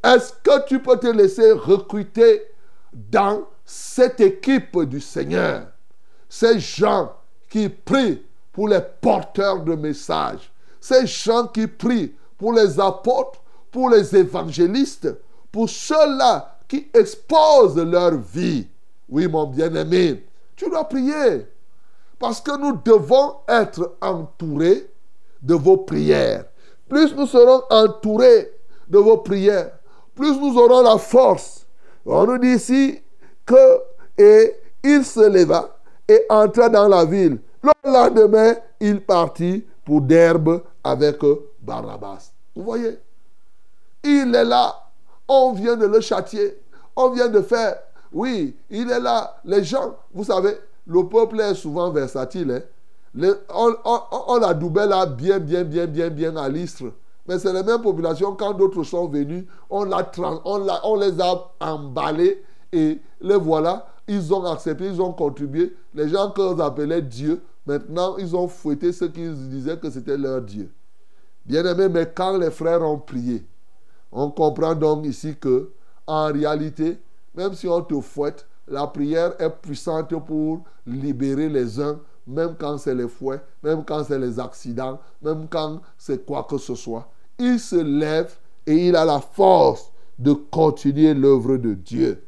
Est-ce 0.03 0.33
que 0.43 0.65
tu 0.65 0.79
peux 0.79 0.97
te 0.97 1.07
laisser 1.07 1.51
recruter 1.51 2.43
dans 2.93 3.43
cette 3.65 4.21
équipe 4.21 4.79
du 4.83 4.99
Seigneur, 5.01 5.67
ces 6.29 6.59
gens 6.59 7.11
qui 7.49 7.69
prient 7.69 8.23
pour 8.51 8.67
les 8.67 8.81
porteurs 9.01 9.61
de 9.61 9.75
messages, 9.75 10.51
ces 10.79 11.07
gens 11.07 11.47
qui 11.47 11.67
prient 11.67 12.15
pour 12.37 12.53
les 12.53 12.79
apôtres, 12.79 13.41
pour 13.75 13.89
les 13.89 14.15
évangélistes, 14.15 15.13
pour 15.51 15.69
ceux-là 15.69 16.59
qui 16.65 16.87
exposent 16.93 17.75
leur 17.75 18.15
vie. 18.15 18.69
Oui, 19.09 19.27
mon 19.27 19.47
bien-aimé, 19.47 20.25
tu 20.55 20.69
dois 20.69 20.85
prier. 20.85 21.45
Parce 22.17 22.39
que 22.39 22.57
nous 22.57 22.79
devons 22.85 23.35
être 23.49 23.97
entourés 23.99 24.89
de 25.41 25.55
vos 25.55 25.75
prières. 25.75 26.45
Plus 26.87 27.13
nous 27.13 27.27
serons 27.27 27.63
entourés 27.69 28.49
de 28.87 28.97
vos 28.97 29.17
prières, 29.17 29.71
plus 30.15 30.39
nous 30.39 30.57
aurons 30.57 30.81
la 30.81 30.97
force. 30.97 31.67
On 32.05 32.25
nous 32.27 32.37
dit 32.37 32.53
ici, 32.53 33.01
que, 33.45 33.81
et 34.17 34.55
il 34.85 35.03
se 35.03 35.27
leva 35.27 35.77
et 36.07 36.23
entra 36.29 36.69
dans 36.69 36.87
la 36.87 37.03
ville. 37.03 37.39
Le 37.61 37.71
lendemain, 37.83 38.55
il 38.79 39.01
partit 39.01 39.65
pour 39.83 39.99
Derbe 39.99 40.63
avec 40.81 41.17
Barabbas. 41.61 42.31
Vous 42.55 42.63
voyez? 42.63 42.99
Il 44.05 44.35
est 44.35 44.45
là. 44.45 44.75
On 45.27 45.53
vient 45.53 45.75
de 45.75 45.87
le 45.87 45.99
châtier. 45.99 46.61
On 46.95 47.09
vient 47.09 47.27
de 47.27 47.41
faire. 47.41 47.77
Oui, 48.13 48.55
il 48.69 48.89
est 48.89 48.99
là. 48.99 49.35
Les 49.43 49.63
gens, 49.63 49.95
vous 50.13 50.23
savez, 50.23 50.55
le 50.85 51.03
peuple 51.07 51.41
est 51.41 51.55
souvent 51.55 51.89
versatile. 51.91 52.63
Hein. 53.19 53.33
on, 53.53 53.75
on, 53.83 54.53
doublé 54.53 54.85
là 54.85 55.05
bien, 55.05 55.39
bien, 55.39 55.63
bien, 55.63 55.87
bien, 55.87 56.09
bien 56.09 56.37
à 56.37 56.47
l'istre. 56.47 56.85
Mais 57.27 57.39
c'est 57.39 57.51
la 57.51 57.63
même 57.63 57.81
population, 57.81 58.35
quand 58.35 58.53
d'autres 58.53 58.83
sont 58.83 59.07
venus, 59.07 59.45
on, 59.69 59.89
on, 59.91 60.67
on 60.83 60.95
les 60.95 61.19
a 61.19 61.51
emballés 61.59 62.43
et 62.71 62.99
les 63.21 63.35
voilà, 63.35 63.87
ils 64.07 64.33
ont 64.33 64.45
accepté, 64.45 64.85
ils 64.85 65.01
ont 65.01 65.11
contribué. 65.11 65.75
Les 65.93 66.09
gens 66.09 66.29
qu'on 66.31 66.59
appelait 66.59 67.01
Dieu, 67.01 67.41
maintenant, 67.65 68.17
ils 68.17 68.35
ont 68.35 68.47
fouetté 68.47 68.91
ceux 68.91 69.07
qui 69.07 69.27
disaient 69.27 69.77
que 69.77 69.89
c'était 69.89 70.17
leur 70.17 70.41
Dieu. 70.41 70.69
Bien 71.45 71.65
aimé, 71.65 71.89
mais 71.89 72.11
quand 72.13 72.37
les 72.37 72.51
frères 72.51 72.83
ont 72.83 72.99
prié, 72.99 73.43
on 74.15 74.31
comprend 74.31 74.73
donc 74.73 75.05
ici 75.05 75.35
que, 75.35 75.71
en 76.07 76.31
réalité, 76.31 76.97
même 77.35 77.53
si 77.53 77.67
on 77.67 77.81
te 77.81 77.99
fouette, 77.99 78.47
la 78.67 78.87
prière 78.87 79.33
est 79.39 79.49
puissante 79.49 80.15
pour 80.25 80.63
libérer 80.87 81.49
les 81.49 81.79
uns, 81.81 81.99
même 82.25 82.55
quand 82.57 82.77
c'est 82.77 82.95
les 82.95 83.09
fouets, 83.09 83.41
même 83.61 83.83
quand 83.83 84.05
c'est 84.05 84.17
les 84.17 84.39
accidents, 84.39 84.99
même 85.21 85.47
quand 85.49 85.81
c'est 85.97 86.25
quoi 86.25 86.47
que 86.49 86.57
ce 86.57 86.75
soit. 86.75 87.09
Il 87.37 87.59
se 87.59 87.75
lève 87.75 88.33
et 88.65 88.87
il 88.87 88.95
a 88.95 89.03
la 89.03 89.19
force 89.19 89.91
de 90.17 90.31
continuer 90.31 91.13
l'œuvre 91.13 91.57
de 91.57 91.73
Dieu. 91.73 92.23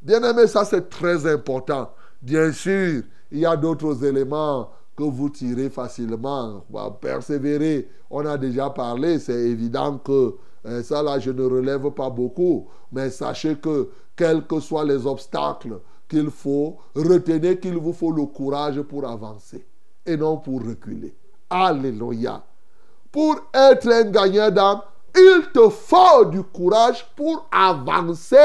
Bien 0.00 0.22
aimé, 0.22 0.46
ça 0.46 0.64
c'est 0.64 0.88
très 0.88 1.26
important. 1.30 1.90
Bien 2.22 2.52
sûr, 2.52 3.02
il 3.32 3.40
y 3.40 3.46
a 3.46 3.56
d'autres 3.56 4.04
éléments 4.04 4.70
que 4.96 5.02
vous 5.02 5.30
tirez 5.30 5.68
facilement. 5.68 6.64
Persévérer, 7.00 7.88
on 8.08 8.24
a 8.24 8.38
déjà 8.38 8.70
parlé, 8.70 9.18
c'est 9.18 9.32
évident 9.32 9.98
que 9.98 10.36
hein, 10.64 10.82
ça 10.82 11.02
là, 11.02 11.18
je 11.18 11.30
ne 11.30 11.44
relève 11.44 11.90
pas 11.90 12.10
beaucoup. 12.10 12.68
Mais 12.92 13.10
sachez 13.10 13.56
que, 13.56 13.90
quels 14.16 14.46
que 14.46 14.60
soient 14.60 14.84
les 14.84 15.06
obstacles 15.06 15.80
qu'il 16.08 16.30
faut, 16.30 16.78
retenez 16.94 17.58
qu'il 17.58 17.76
vous 17.76 17.92
faut 17.92 18.12
le 18.12 18.26
courage 18.26 18.80
pour 18.82 19.08
avancer 19.08 19.66
et 20.06 20.16
non 20.16 20.36
pour 20.36 20.62
reculer. 20.62 21.14
Alléluia. 21.50 22.42
Pour 23.10 23.36
être 23.52 23.90
un 23.90 24.04
gagnant 24.04 24.50
d'âme, 24.50 24.80
il 25.14 25.42
te 25.52 25.68
faut 25.68 26.24
du 26.26 26.42
courage 26.42 27.06
pour 27.14 27.48
avancer 27.52 28.36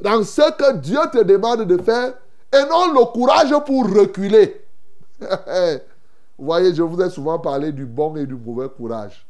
dans 0.00 0.22
ce 0.24 0.50
que 0.56 0.76
Dieu 0.76 0.98
te 1.12 1.22
demande 1.22 1.62
de 1.62 1.76
faire 1.82 2.14
et 2.52 2.68
non 2.68 2.92
le 2.92 3.04
courage 3.12 3.54
pour 3.66 3.84
reculer. 3.88 4.64
vous 5.20 6.44
voyez, 6.46 6.74
je 6.74 6.82
vous 6.82 7.00
ai 7.00 7.10
souvent 7.10 7.38
parlé 7.38 7.72
du 7.72 7.84
bon 7.84 8.16
et 8.16 8.26
du 8.26 8.34
mauvais 8.34 8.68
courage. 8.68 9.25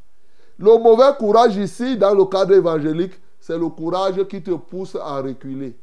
Le 0.59 0.79
mauvais 0.79 1.15
courage 1.19 1.57
ici, 1.57 1.99
dans 1.99 2.15
le 2.15 2.25
cadre 2.25 2.55
évangélique, 2.55 3.21
c'est 3.39 3.59
le 3.59 3.69
courage 3.69 4.27
qui 4.27 4.43
te 4.43 4.53
pousse 4.53 4.97
à 4.97 5.21
reculer. 5.21 5.77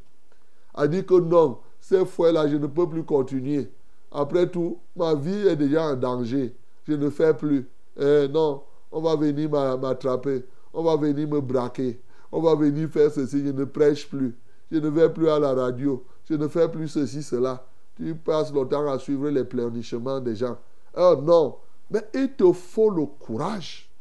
À 0.74 0.88
dire 0.88 1.06
que 1.06 1.14
non, 1.20 1.60
ces 1.80 2.04
fois-là, 2.06 2.48
je 2.48 2.56
ne 2.56 2.66
peux 2.66 2.90
plus 2.90 3.04
continuer. 3.04 3.72
Après 4.12 4.50
tout, 4.50 4.80
ma 4.96 5.14
vie 5.14 5.48
est 5.48 5.56
déjà 5.56 5.92
en 5.92 5.96
danger. 5.96 6.56
Je 6.88 6.94
ne 6.94 7.10
fais 7.12 7.36
plus. 7.36 7.70
Eh 8.00 8.28
non, 8.28 8.64
on 8.92 9.02
va 9.02 9.16
venir 9.16 9.50
m'attraper. 9.50 10.44
On 10.74 10.84
va 10.84 10.96
venir 10.96 11.28
me 11.28 11.40
braquer. 11.40 12.02
On 12.32 12.42
va 12.42 12.56
venir 12.56 12.90
faire 12.90 13.12
ceci. 13.12 13.46
Je 13.46 13.52
ne 13.52 13.66
prêche 13.66 14.10
plus. 14.10 14.36
Je 14.72 14.80
ne 14.80 14.90
vais 14.90 15.10
plus 15.10 15.30
à 15.30 15.38
la 15.38 15.54
radio. 15.54 16.04
Je 16.28 16.34
ne 16.34 16.48
fais 16.48 16.68
plus 16.68 16.88
ceci, 16.88 17.22
cela. 17.22 17.64
Tu 17.96 18.16
passes 18.16 18.52
le 18.52 18.68
temps 18.68 18.92
à 18.92 18.98
suivre 18.98 19.30
les 19.30 19.44
pleurnichements 19.44 20.20
des 20.20 20.36
gens. 20.36 20.58
Oh 20.98 21.16
non. 21.22 21.58
Mais 21.92 22.02
il 22.16 22.32
te 22.34 22.52
faut 22.52 22.90
le 22.90 23.06
courage 23.06 23.93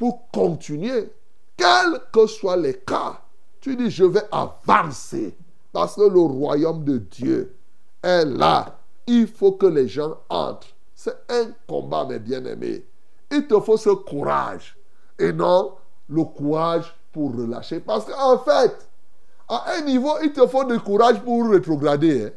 pour 0.00 0.30
continuer. 0.30 1.12
Quels 1.58 2.00
que 2.10 2.26
soient 2.26 2.56
les 2.56 2.78
cas. 2.78 3.20
Tu 3.60 3.76
dis, 3.76 3.90
je 3.90 4.04
vais 4.04 4.22
avancer. 4.32 5.36
Parce 5.74 5.94
que 5.94 6.08
le 6.08 6.20
royaume 6.20 6.82
de 6.84 6.96
Dieu 6.96 7.54
est 8.02 8.24
là. 8.24 8.78
Il 9.06 9.26
faut 9.26 9.52
que 9.52 9.66
les 9.66 9.88
gens 9.88 10.16
entrent. 10.30 10.68
C'est 10.94 11.16
un 11.28 11.50
combat, 11.68 12.06
mes 12.06 12.18
bien-aimés. 12.18 12.86
Il 13.30 13.46
te 13.46 13.60
faut 13.60 13.76
ce 13.76 13.90
courage. 13.90 14.74
Et 15.18 15.34
non 15.34 15.74
le 16.08 16.24
courage 16.24 16.94
pour 17.12 17.36
relâcher. 17.36 17.80
Parce 17.80 18.06
qu'en 18.06 18.38
fait, 18.38 18.88
à 19.50 19.74
un 19.76 19.82
niveau, 19.82 20.14
il 20.22 20.32
te 20.32 20.46
faut 20.46 20.64
du 20.64 20.80
courage 20.80 21.20
pour 21.20 21.46
rétrograder. 21.50 22.32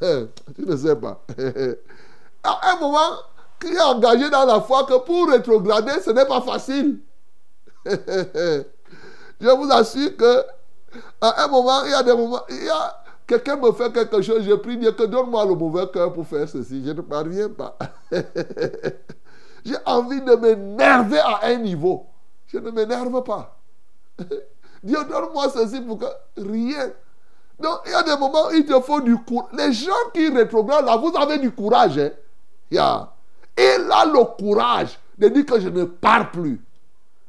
Hein. 0.00 0.28
tu 0.54 0.64
ne 0.64 0.76
sais 0.76 0.94
pas. 0.94 1.24
à 2.44 2.72
un 2.72 2.78
moment, 2.78 3.18
qui 3.60 3.68
est 3.68 3.80
engagé 3.80 4.30
dans 4.30 4.46
la 4.46 4.60
foi 4.60 4.84
que 4.84 4.98
pour 4.98 5.28
rétrograder, 5.28 6.00
ce 6.04 6.10
n'est 6.10 6.26
pas 6.26 6.40
facile. 6.40 7.00
Je 7.84 9.48
vous 9.48 9.70
assure 9.70 10.16
que 10.16 10.44
à 11.20 11.44
un 11.44 11.48
moment, 11.48 11.84
il 11.84 11.90
y 11.90 11.94
a 11.94 12.02
des 12.02 12.14
moments, 12.14 12.42
il 12.48 12.64
y 12.64 12.68
a 12.68 13.02
quelqu'un 13.26 13.56
me 13.56 13.70
fait 13.72 13.92
quelque 13.92 14.20
chose, 14.22 14.42
je 14.42 14.54
prie 14.54 14.76
Dieu 14.76 14.90
que 14.92 15.04
donne-moi 15.04 15.44
le 15.46 15.54
mauvais 15.54 15.86
cœur 15.92 16.12
pour 16.12 16.26
faire 16.26 16.48
ceci. 16.48 16.82
Je 16.84 16.90
ne 16.90 17.00
parviens 17.00 17.48
pas. 17.48 17.78
J'ai 19.64 19.76
envie 19.86 20.20
de 20.20 20.34
m'énerver 20.34 21.20
à 21.20 21.40
un 21.44 21.56
niveau. 21.56 22.06
Je 22.48 22.58
ne 22.58 22.70
m'énerve 22.70 23.22
pas. 23.22 23.56
Dieu, 24.82 24.98
donne-moi 25.08 25.48
ceci 25.50 25.80
pour 25.80 25.98
que 25.98 26.06
rien. 26.36 26.90
Donc, 27.60 27.80
il 27.86 27.92
y 27.92 27.94
a 27.94 28.02
des 28.02 28.16
moments 28.16 28.48
où 28.48 28.52
il 28.52 28.64
te 28.64 28.80
faut 28.80 29.00
du 29.00 29.16
courage. 29.18 29.50
Les 29.52 29.72
gens 29.72 29.92
qui 30.12 30.28
rétrogradent 30.28 30.86
là, 30.86 30.96
vous 30.96 31.12
avez 31.16 31.38
du 31.38 31.52
courage. 31.52 31.98
Hein? 31.98 32.10
Yeah. 32.70 33.12
Il 33.62 33.88
a 33.92 34.06
le 34.06 34.24
courage 34.38 34.98
de 35.18 35.28
dire 35.28 35.44
que 35.44 35.60
je 35.60 35.68
ne 35.68 35.84
pars 35.84 36.30
plus. 36.30 36.64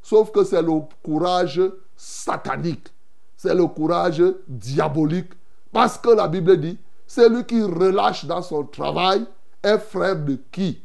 Sauf 0.01 0.31
que 0.31 0.45
c'est 0.45 0.61
le 0.61 0.81
courage 1.03 1.61
satanique. 1.97 2.87
C'est 3.35 3.53
le 3.53 3.67
courage 3.67 4.23
diabolique. 4.47 5.31
Parce 5.73 5.97
que 5.97 6.09
la 6.09 6.29
Bible 6.29 6.57
dit, 6.57 6.77
celui 7.05 7.43
qui 7.43 7.61
relâche 7.61 8.23
dans 8.25 8.41
son 8.41 8.63
travail 8.63 9.25
est 9.61 9.77
frère 9.77 10.15
de 10.15 10.37
qui? 10.51 10.81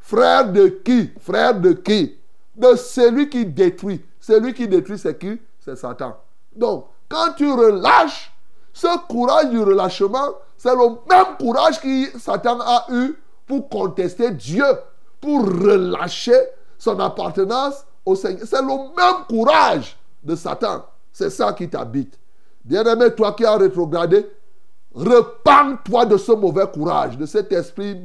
Frère 0.00 0.52
de 0.52 0.66
qui? 0.66 1.10
Frère 1.18 1.58
de 1.58 1.72
qui? 1.72 2.18
De 2.54 2.76
celui 2.76 3.30
qui 3.30 3.46
détruit. 3.46 4.04
Celui 4.20 4.52
qui 4.52 4.68
détruit, 4.68 4.98
c'est 4.98 5.18
qui? 5.18 5.40
C'est 5.60 5.76
Satan. 5.76 6.16
Donc, 6.54 6.88
quand 7.08 7.32
tu 7.36 7.50
relâches, 7.50 8.32
ce 8.72 8.98
courage 9.08 9.48
du 9.48 9.60
relâchement, 9.60 10.34
c'est 10.58 10.74
le 10.74 10.90
même 11.08 11.36
courage 11.38 11.80
que 11.80 12.18
Satan 12.18 12.60
a 12.60 12.86
eu 12.90 13.14
pour 13.46 13.68
contester 13.68 14.30
Dieu, 14.30 14.64
pour 15.20 15.44
relâcher 15.44 16.38
son 16.78 16.98
appartenance 17.00 17.84
au 18.04 18.14
Seigneur. 18.14 18.46
C'est 18.46 18.60
le 18.60 18.66
même 18.68 19.24
courage 19.28 19.96
de 20.22 20.34
Satan. 20.34 20.84
C'est 21.12 21.30
ça 21.30 21.52
qui 21.52 21.68
t'habite. 21.68 22.18
Bien-aimé, 22.64 23.14
toi 23.14 23.32
qui 23.32 23.44
as 23.44 23.56
rétrogradé, 23.56 24.26
repends-toi 24.94 26.06
de 26.06 26.16
ce 26.16 26.32
mauvais 26.32 26.66
courage, 26.66 27.18
de 27.18 27.26
cet 27.26 27.52
esprit 27.52 27.96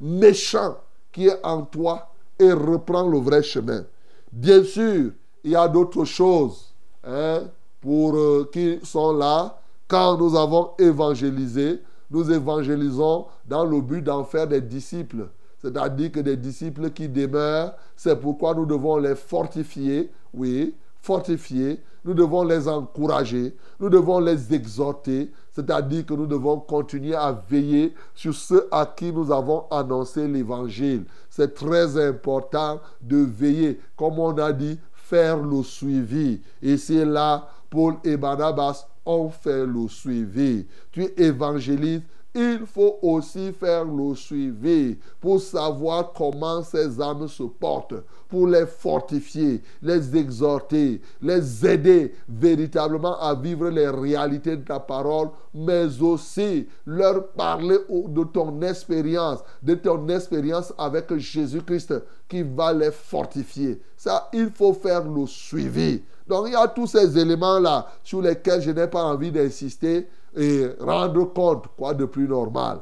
méchant 0.00 0.76
qui 1.12 1.28
est 1.28 1.40
en 1.44 1.62
toi 1.62 2.08
et 2.38 2.52
reprends 2.52 3.08
le 3.08 3.18
vrai 3.18 3.42
chemin. 3.42 3.84
Bien 4.30 4.64
sûr, 4.64 5.12
il 5.44 5.50
y 5.52 5.56
a 5.56 5.68
d'autres 5.68 6.04
choses 6.04 6.74
hein, 7.04 7.42
pour, 7.80 8.16
euh, 8.16 8.50
qui 8.52 8.80
sont 8.82 9.12
là. 9.12 9.58
Quand 9.88 10.18
nous 10.18 10.36
avons 10.36 10.72
évangélisé, 10.78 11.80
nous 12.10 12.30
évangélisons 12.30 13.26
dans 13.46 13.64
le 13.64 13.80
but 13.80 14.02
d'en 14.02 14.24
faire 14.24 14.46
des 14.46 14.60
disciples. 14.60 15.28
C'est-à-dire 15.58 16.12
que 16.12 16.20
des 16.20 16.36
disciples 16.36 16.90
qui 16.90 17.08
demeurent, 17.08 17.74
c'est 17.96 18.20
pourquoi 18.20 18.54
nous 18.54 18.66
devons 18.66 18.98
les 18.98 19.14
fortifier, 19.14 20.10
oui, 20.34 20.74
fortifier, 21.00 21.82
nous 22.04 22.14
devons 22.14 22.44
les 22.44 22.68
encourager, 22.68 23.56
nous 23.80 23.88
devons 23.88 24.20
les 24.20 24.54
exhorter, 24.54 25.32
c'est-à-dire 25.50 26.06
que 26.06 26.14
nous 26.14 26.26
devons 26.26 26.60
continuer 26.60 27.16
à 27.16 27.32
veiller 27.48 27.94
sur 28.14 28.32
ceux 28.32 28.68
à 28.70 28.86
qui 28.86 29.12
nous 29.12 29.32
avons 29.32 29.64
annoncé 29.70 30.28
l'évangile. 30.28 31.04
C'est 31.30 31.54
très 31.54 32.06
important 32.06 32.80
de 33.02 33.16
veiller, 33.16 33.80
comme 33.96 34.18
on 34.20 34.36
a 34.38 34.52
dit, 34.52 34.78
faire 34.92 35.38
le 35.38 35.62
suivi. 35.62 36.40
Et 36.62 36.76
c'est 36.76 37.04
là, 37.04 37.48
Paul 37.70 37.94
et 38.04 38.16
Barnabas 38.16 38.86
ont 39.06 39.30
fait 39.30 39.64
le 39.64 39.88
suivi. 39.88 40.66
Tu 40.92 41.04
évangélises 41.16 42.02
il 42.38 42.66
faut 42.66 42.98
aussi 43.00 43.50
faire 43.50 43.86
le 43.86 44.14
suivi 44.14 44.98
pour 45.22 45.40
savoir 45.40 46.12
comment 46.12 46.62
ces 46.62 47.00
âmes 47.00 47.26
se 47.28 47.44
portent, 47.44 47.94
pour 48.28 48.46
les 48.46 48.66
fortifier, 48.66 49.62
les 49.80 50.14
exhorter, 50.14 51.00
les 51.22 51.66
aider 51.66 52.12
véritablement 52.28 53.18
à 53.18 53.34
vivre 53.34 53.70
les 53.70 53.88
réalités 53.88 54.54
de 54.58 54.64
ta 54.64 54.78
parole, 54.78 55.30
mais 55.54 55.86
aussi 56.02 56.68
leur 56.84 57.28
parler 57.28 57.78
de 57.88 58.24
ton 58.24 58.60
expérience, 58.60 59.38
de 59.62 59.74
ton 59.74 60.06
expérience 60.08 60.74
avec 60.76 61.16
Jésus-Christ 61.16 61.94
qui 62.28 62.42
va 62.42 62.70
les 62.74 62.90
fortifier. 62.90 63.80
Ça, 63.96 64.28
il 64.34 64.50
faut 64.50 64.74
faire 64.74 65.08
le 65.08 65.26
suivi. 65.26 66.02
Donc 66.28 66.46
il 66.46 66.52
y 66.52 66.56
a 66.56 66.68
tous 66.68 66.86
ces 66.88 67.18
éléments-là 67.18 67.86
sur 68.02 68.20
lesquels 68.20 68.60
je 68.60 68.70
n'ai 68.70 68.86
pas 68.86 69.04
envie 69.04 69.30
d'insister 69.30 70.08
et 70.36 70.66
rendre 70.80 71.24
compte, 71.32 71.66
quoi 71.76 71.94
de 71.94 72.04
plus 72.04 72.28
normal. 72.28 72.80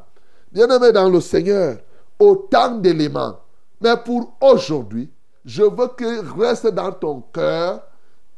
Bien-aimé 0.51 0.93
dans 0.93 1.09
le 1.09 1.21
Seigneur, 1.21 1.79
autant 2.19 2.77
d'éléments. 2.77 3.39
Mais 3.81 3.97
pour 4.05 4.37
aujourd'hui, 4.41 5.11
je 5.45 5.63
veux 5.63 5.89
qu'il 5.97 6.23
reste 6.41 6.69
dans 6.69 6.93
ton 6.93 7.23
cœur 7.33 7.83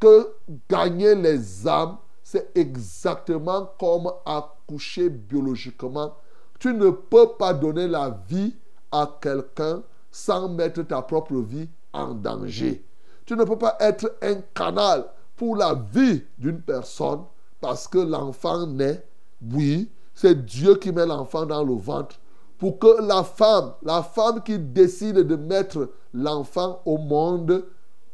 que 0.00 0.28
gagner 0.68 1.14
les 1.14 1.66
âmes, 1.66 1.96
c'est 2.22 2.50
exactement 2.56 3.70
comme 3.78 4.10
accoucher 4.24 5.08
biologiquement. 5.08 6.14
Tu 6.58 6.74
ne 6.74 6.90
peux 6.90 7.28
pas 7.38 7.54
donner 7.54 7.86
la 7.86 8.18
vie 8.28 8.54
à 8.90 9.08
quelqu'un 9.20 9.82
sans 10.10 10.48
mettre 10.48 10.82
ta 10.82 11.02
propre 11.02 11.36
vie 11.36 11.68
en 11.92 12.14
danger. 12.14 12.85
Tu 13.26 13.36
ne 13.36 13.44
peux 13.44 13.58
pas 13.58 13.76
être 13.80 14.16
un 14.22 14.36
canal 14.54 15.04
pour 15.36 15.56
la 15.56 15.74
vie 15.74 16.22
d'une 16.38 16.60
personne 16.60 17.24
parce 17.60 17.88
que 17.88 17.98
l'enfant 17.98 18.66
naît, 18.66 19.04
oui, 19.52 19.90
c'est 20.14 20.46
Dieu 20.46 20.76
qui 20.76 20.92
met 20.92 21.06
l'enfant 21.06 21.44
dans 21.44 21.64
le 21.64 21.74
ventre 21.74 22.16
pour 22.58 22.78
que 22.78 23.02
la 23.02 23.22
femme, 23.22 23.72
la 23.82 24.02
femme 24.02 24.42
qui 24.42 24.58
décide 24.58 25.18
de 25.18 25.36
mettre 25.36 25.90
l'enfant 26.14 26.80
au 26.86 26.96
monde, 26.98 27.66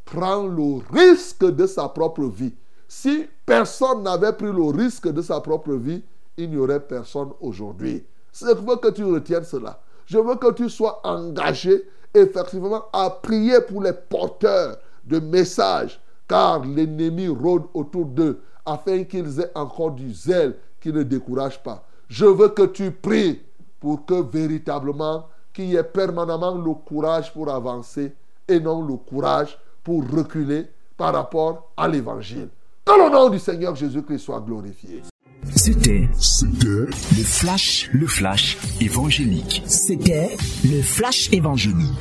prend 0.03 0.45
le 0.45 0.81
risque 0.91 1.45
de 1.45 1.65
sa 1.65 1.87
propre 1.87 2.23
vie. 2.23 2.53
Si 2.87 3.25
personne 3.45 4.03
n'avait 4.03 4.33
pris 4.33 4.51
le 4.51 4.63
risque 4.63 5.07
de 5.07 5.21
sa 5.21 5.39
propre 5.39 5.73
vie, 5.73 6.03
il 6.37 6.49
n'y 6.49 6.57
aurait 6.57 6.81
personne 6.81 7.29
aujourd'hui. 7.39 8.03
Je 8.33 8.47
veux 8.47 8.75
que 8.77 8.89
tu 8.89 9.03
retiennes 9.05 9.45
cela. 9.45 9.79
Je 10.05 10.17
veux 10.17 10.35
que 10.35 10.51
tu 10.51 10.69
sois 10.69 10.99
engagé 11.03 11.87
effectivement 12.13 12.85
à 12.91 13.09
prier 13.09 13.61
pour 13.61 13.81
les 13.81 13.93
porteurs 13.93 14.77
de 15.05 15.19
messages, 15.19 15.99
car 16.27 16.65
l'ennemi 16.65 17.27
rôde 17.27 17.63
autour 17.73 18.05
d'eux 18.05 18.41
afin 18.65 19.03
qu'ils 19.03 19.39
aient 19.39 19.51
encore 19.55 19.91
du 19.91 20.13
zèle 20.13 20.55
qui 20.79 20.91
ne 20.91 21.03
décourage 21.03 21.61
pas. 21.61 21.85
Je 22.07 22.25
veux 22.25 22.49
que 22.49 22.63
tu 22.63 22.91
pries 22.91 23.41
pour 23.79 24.05
que 24.05 24.21
véritablement 24.21 25.27
qu'il 25.53 25.65
y 25.65 25.75
ait 25.75 25.83
permanemment 25.83 26.55
le 26.55 26.73
courage 26.73 27.33
pour 27.33 27.49
avancer 27.49 28.13
et 28.47 28.59
non 28.59 28.85
le 28.85 28.95
courage 28.95 29.57
pour 29.83 30.03
reculer 30.09 30.65
par 30.97 31.13
rapport 31.13 31.71
à 31.75 31.87
l'évangile. 31.87 32.49
Que 32.85 32.91
le 32.91 33.09
nom 33.09 33.29
du 33.29 33.39
Seigneur 33.39 33.75
Jésus-Christ 33.75 34.19
soit 34.19 34.41
glorifié. 34.41 35.01
C'était 35.55 36.09
le 36.63 36.87
flash, 37.23 37.89
le 37.93 38.07
flash 38.07 38.57
évangélique. 38.81 39.63
C'était 39.65 40.35
le 40.63 40.81
flash 40.81 41.31
évangélique. 41.31 41.91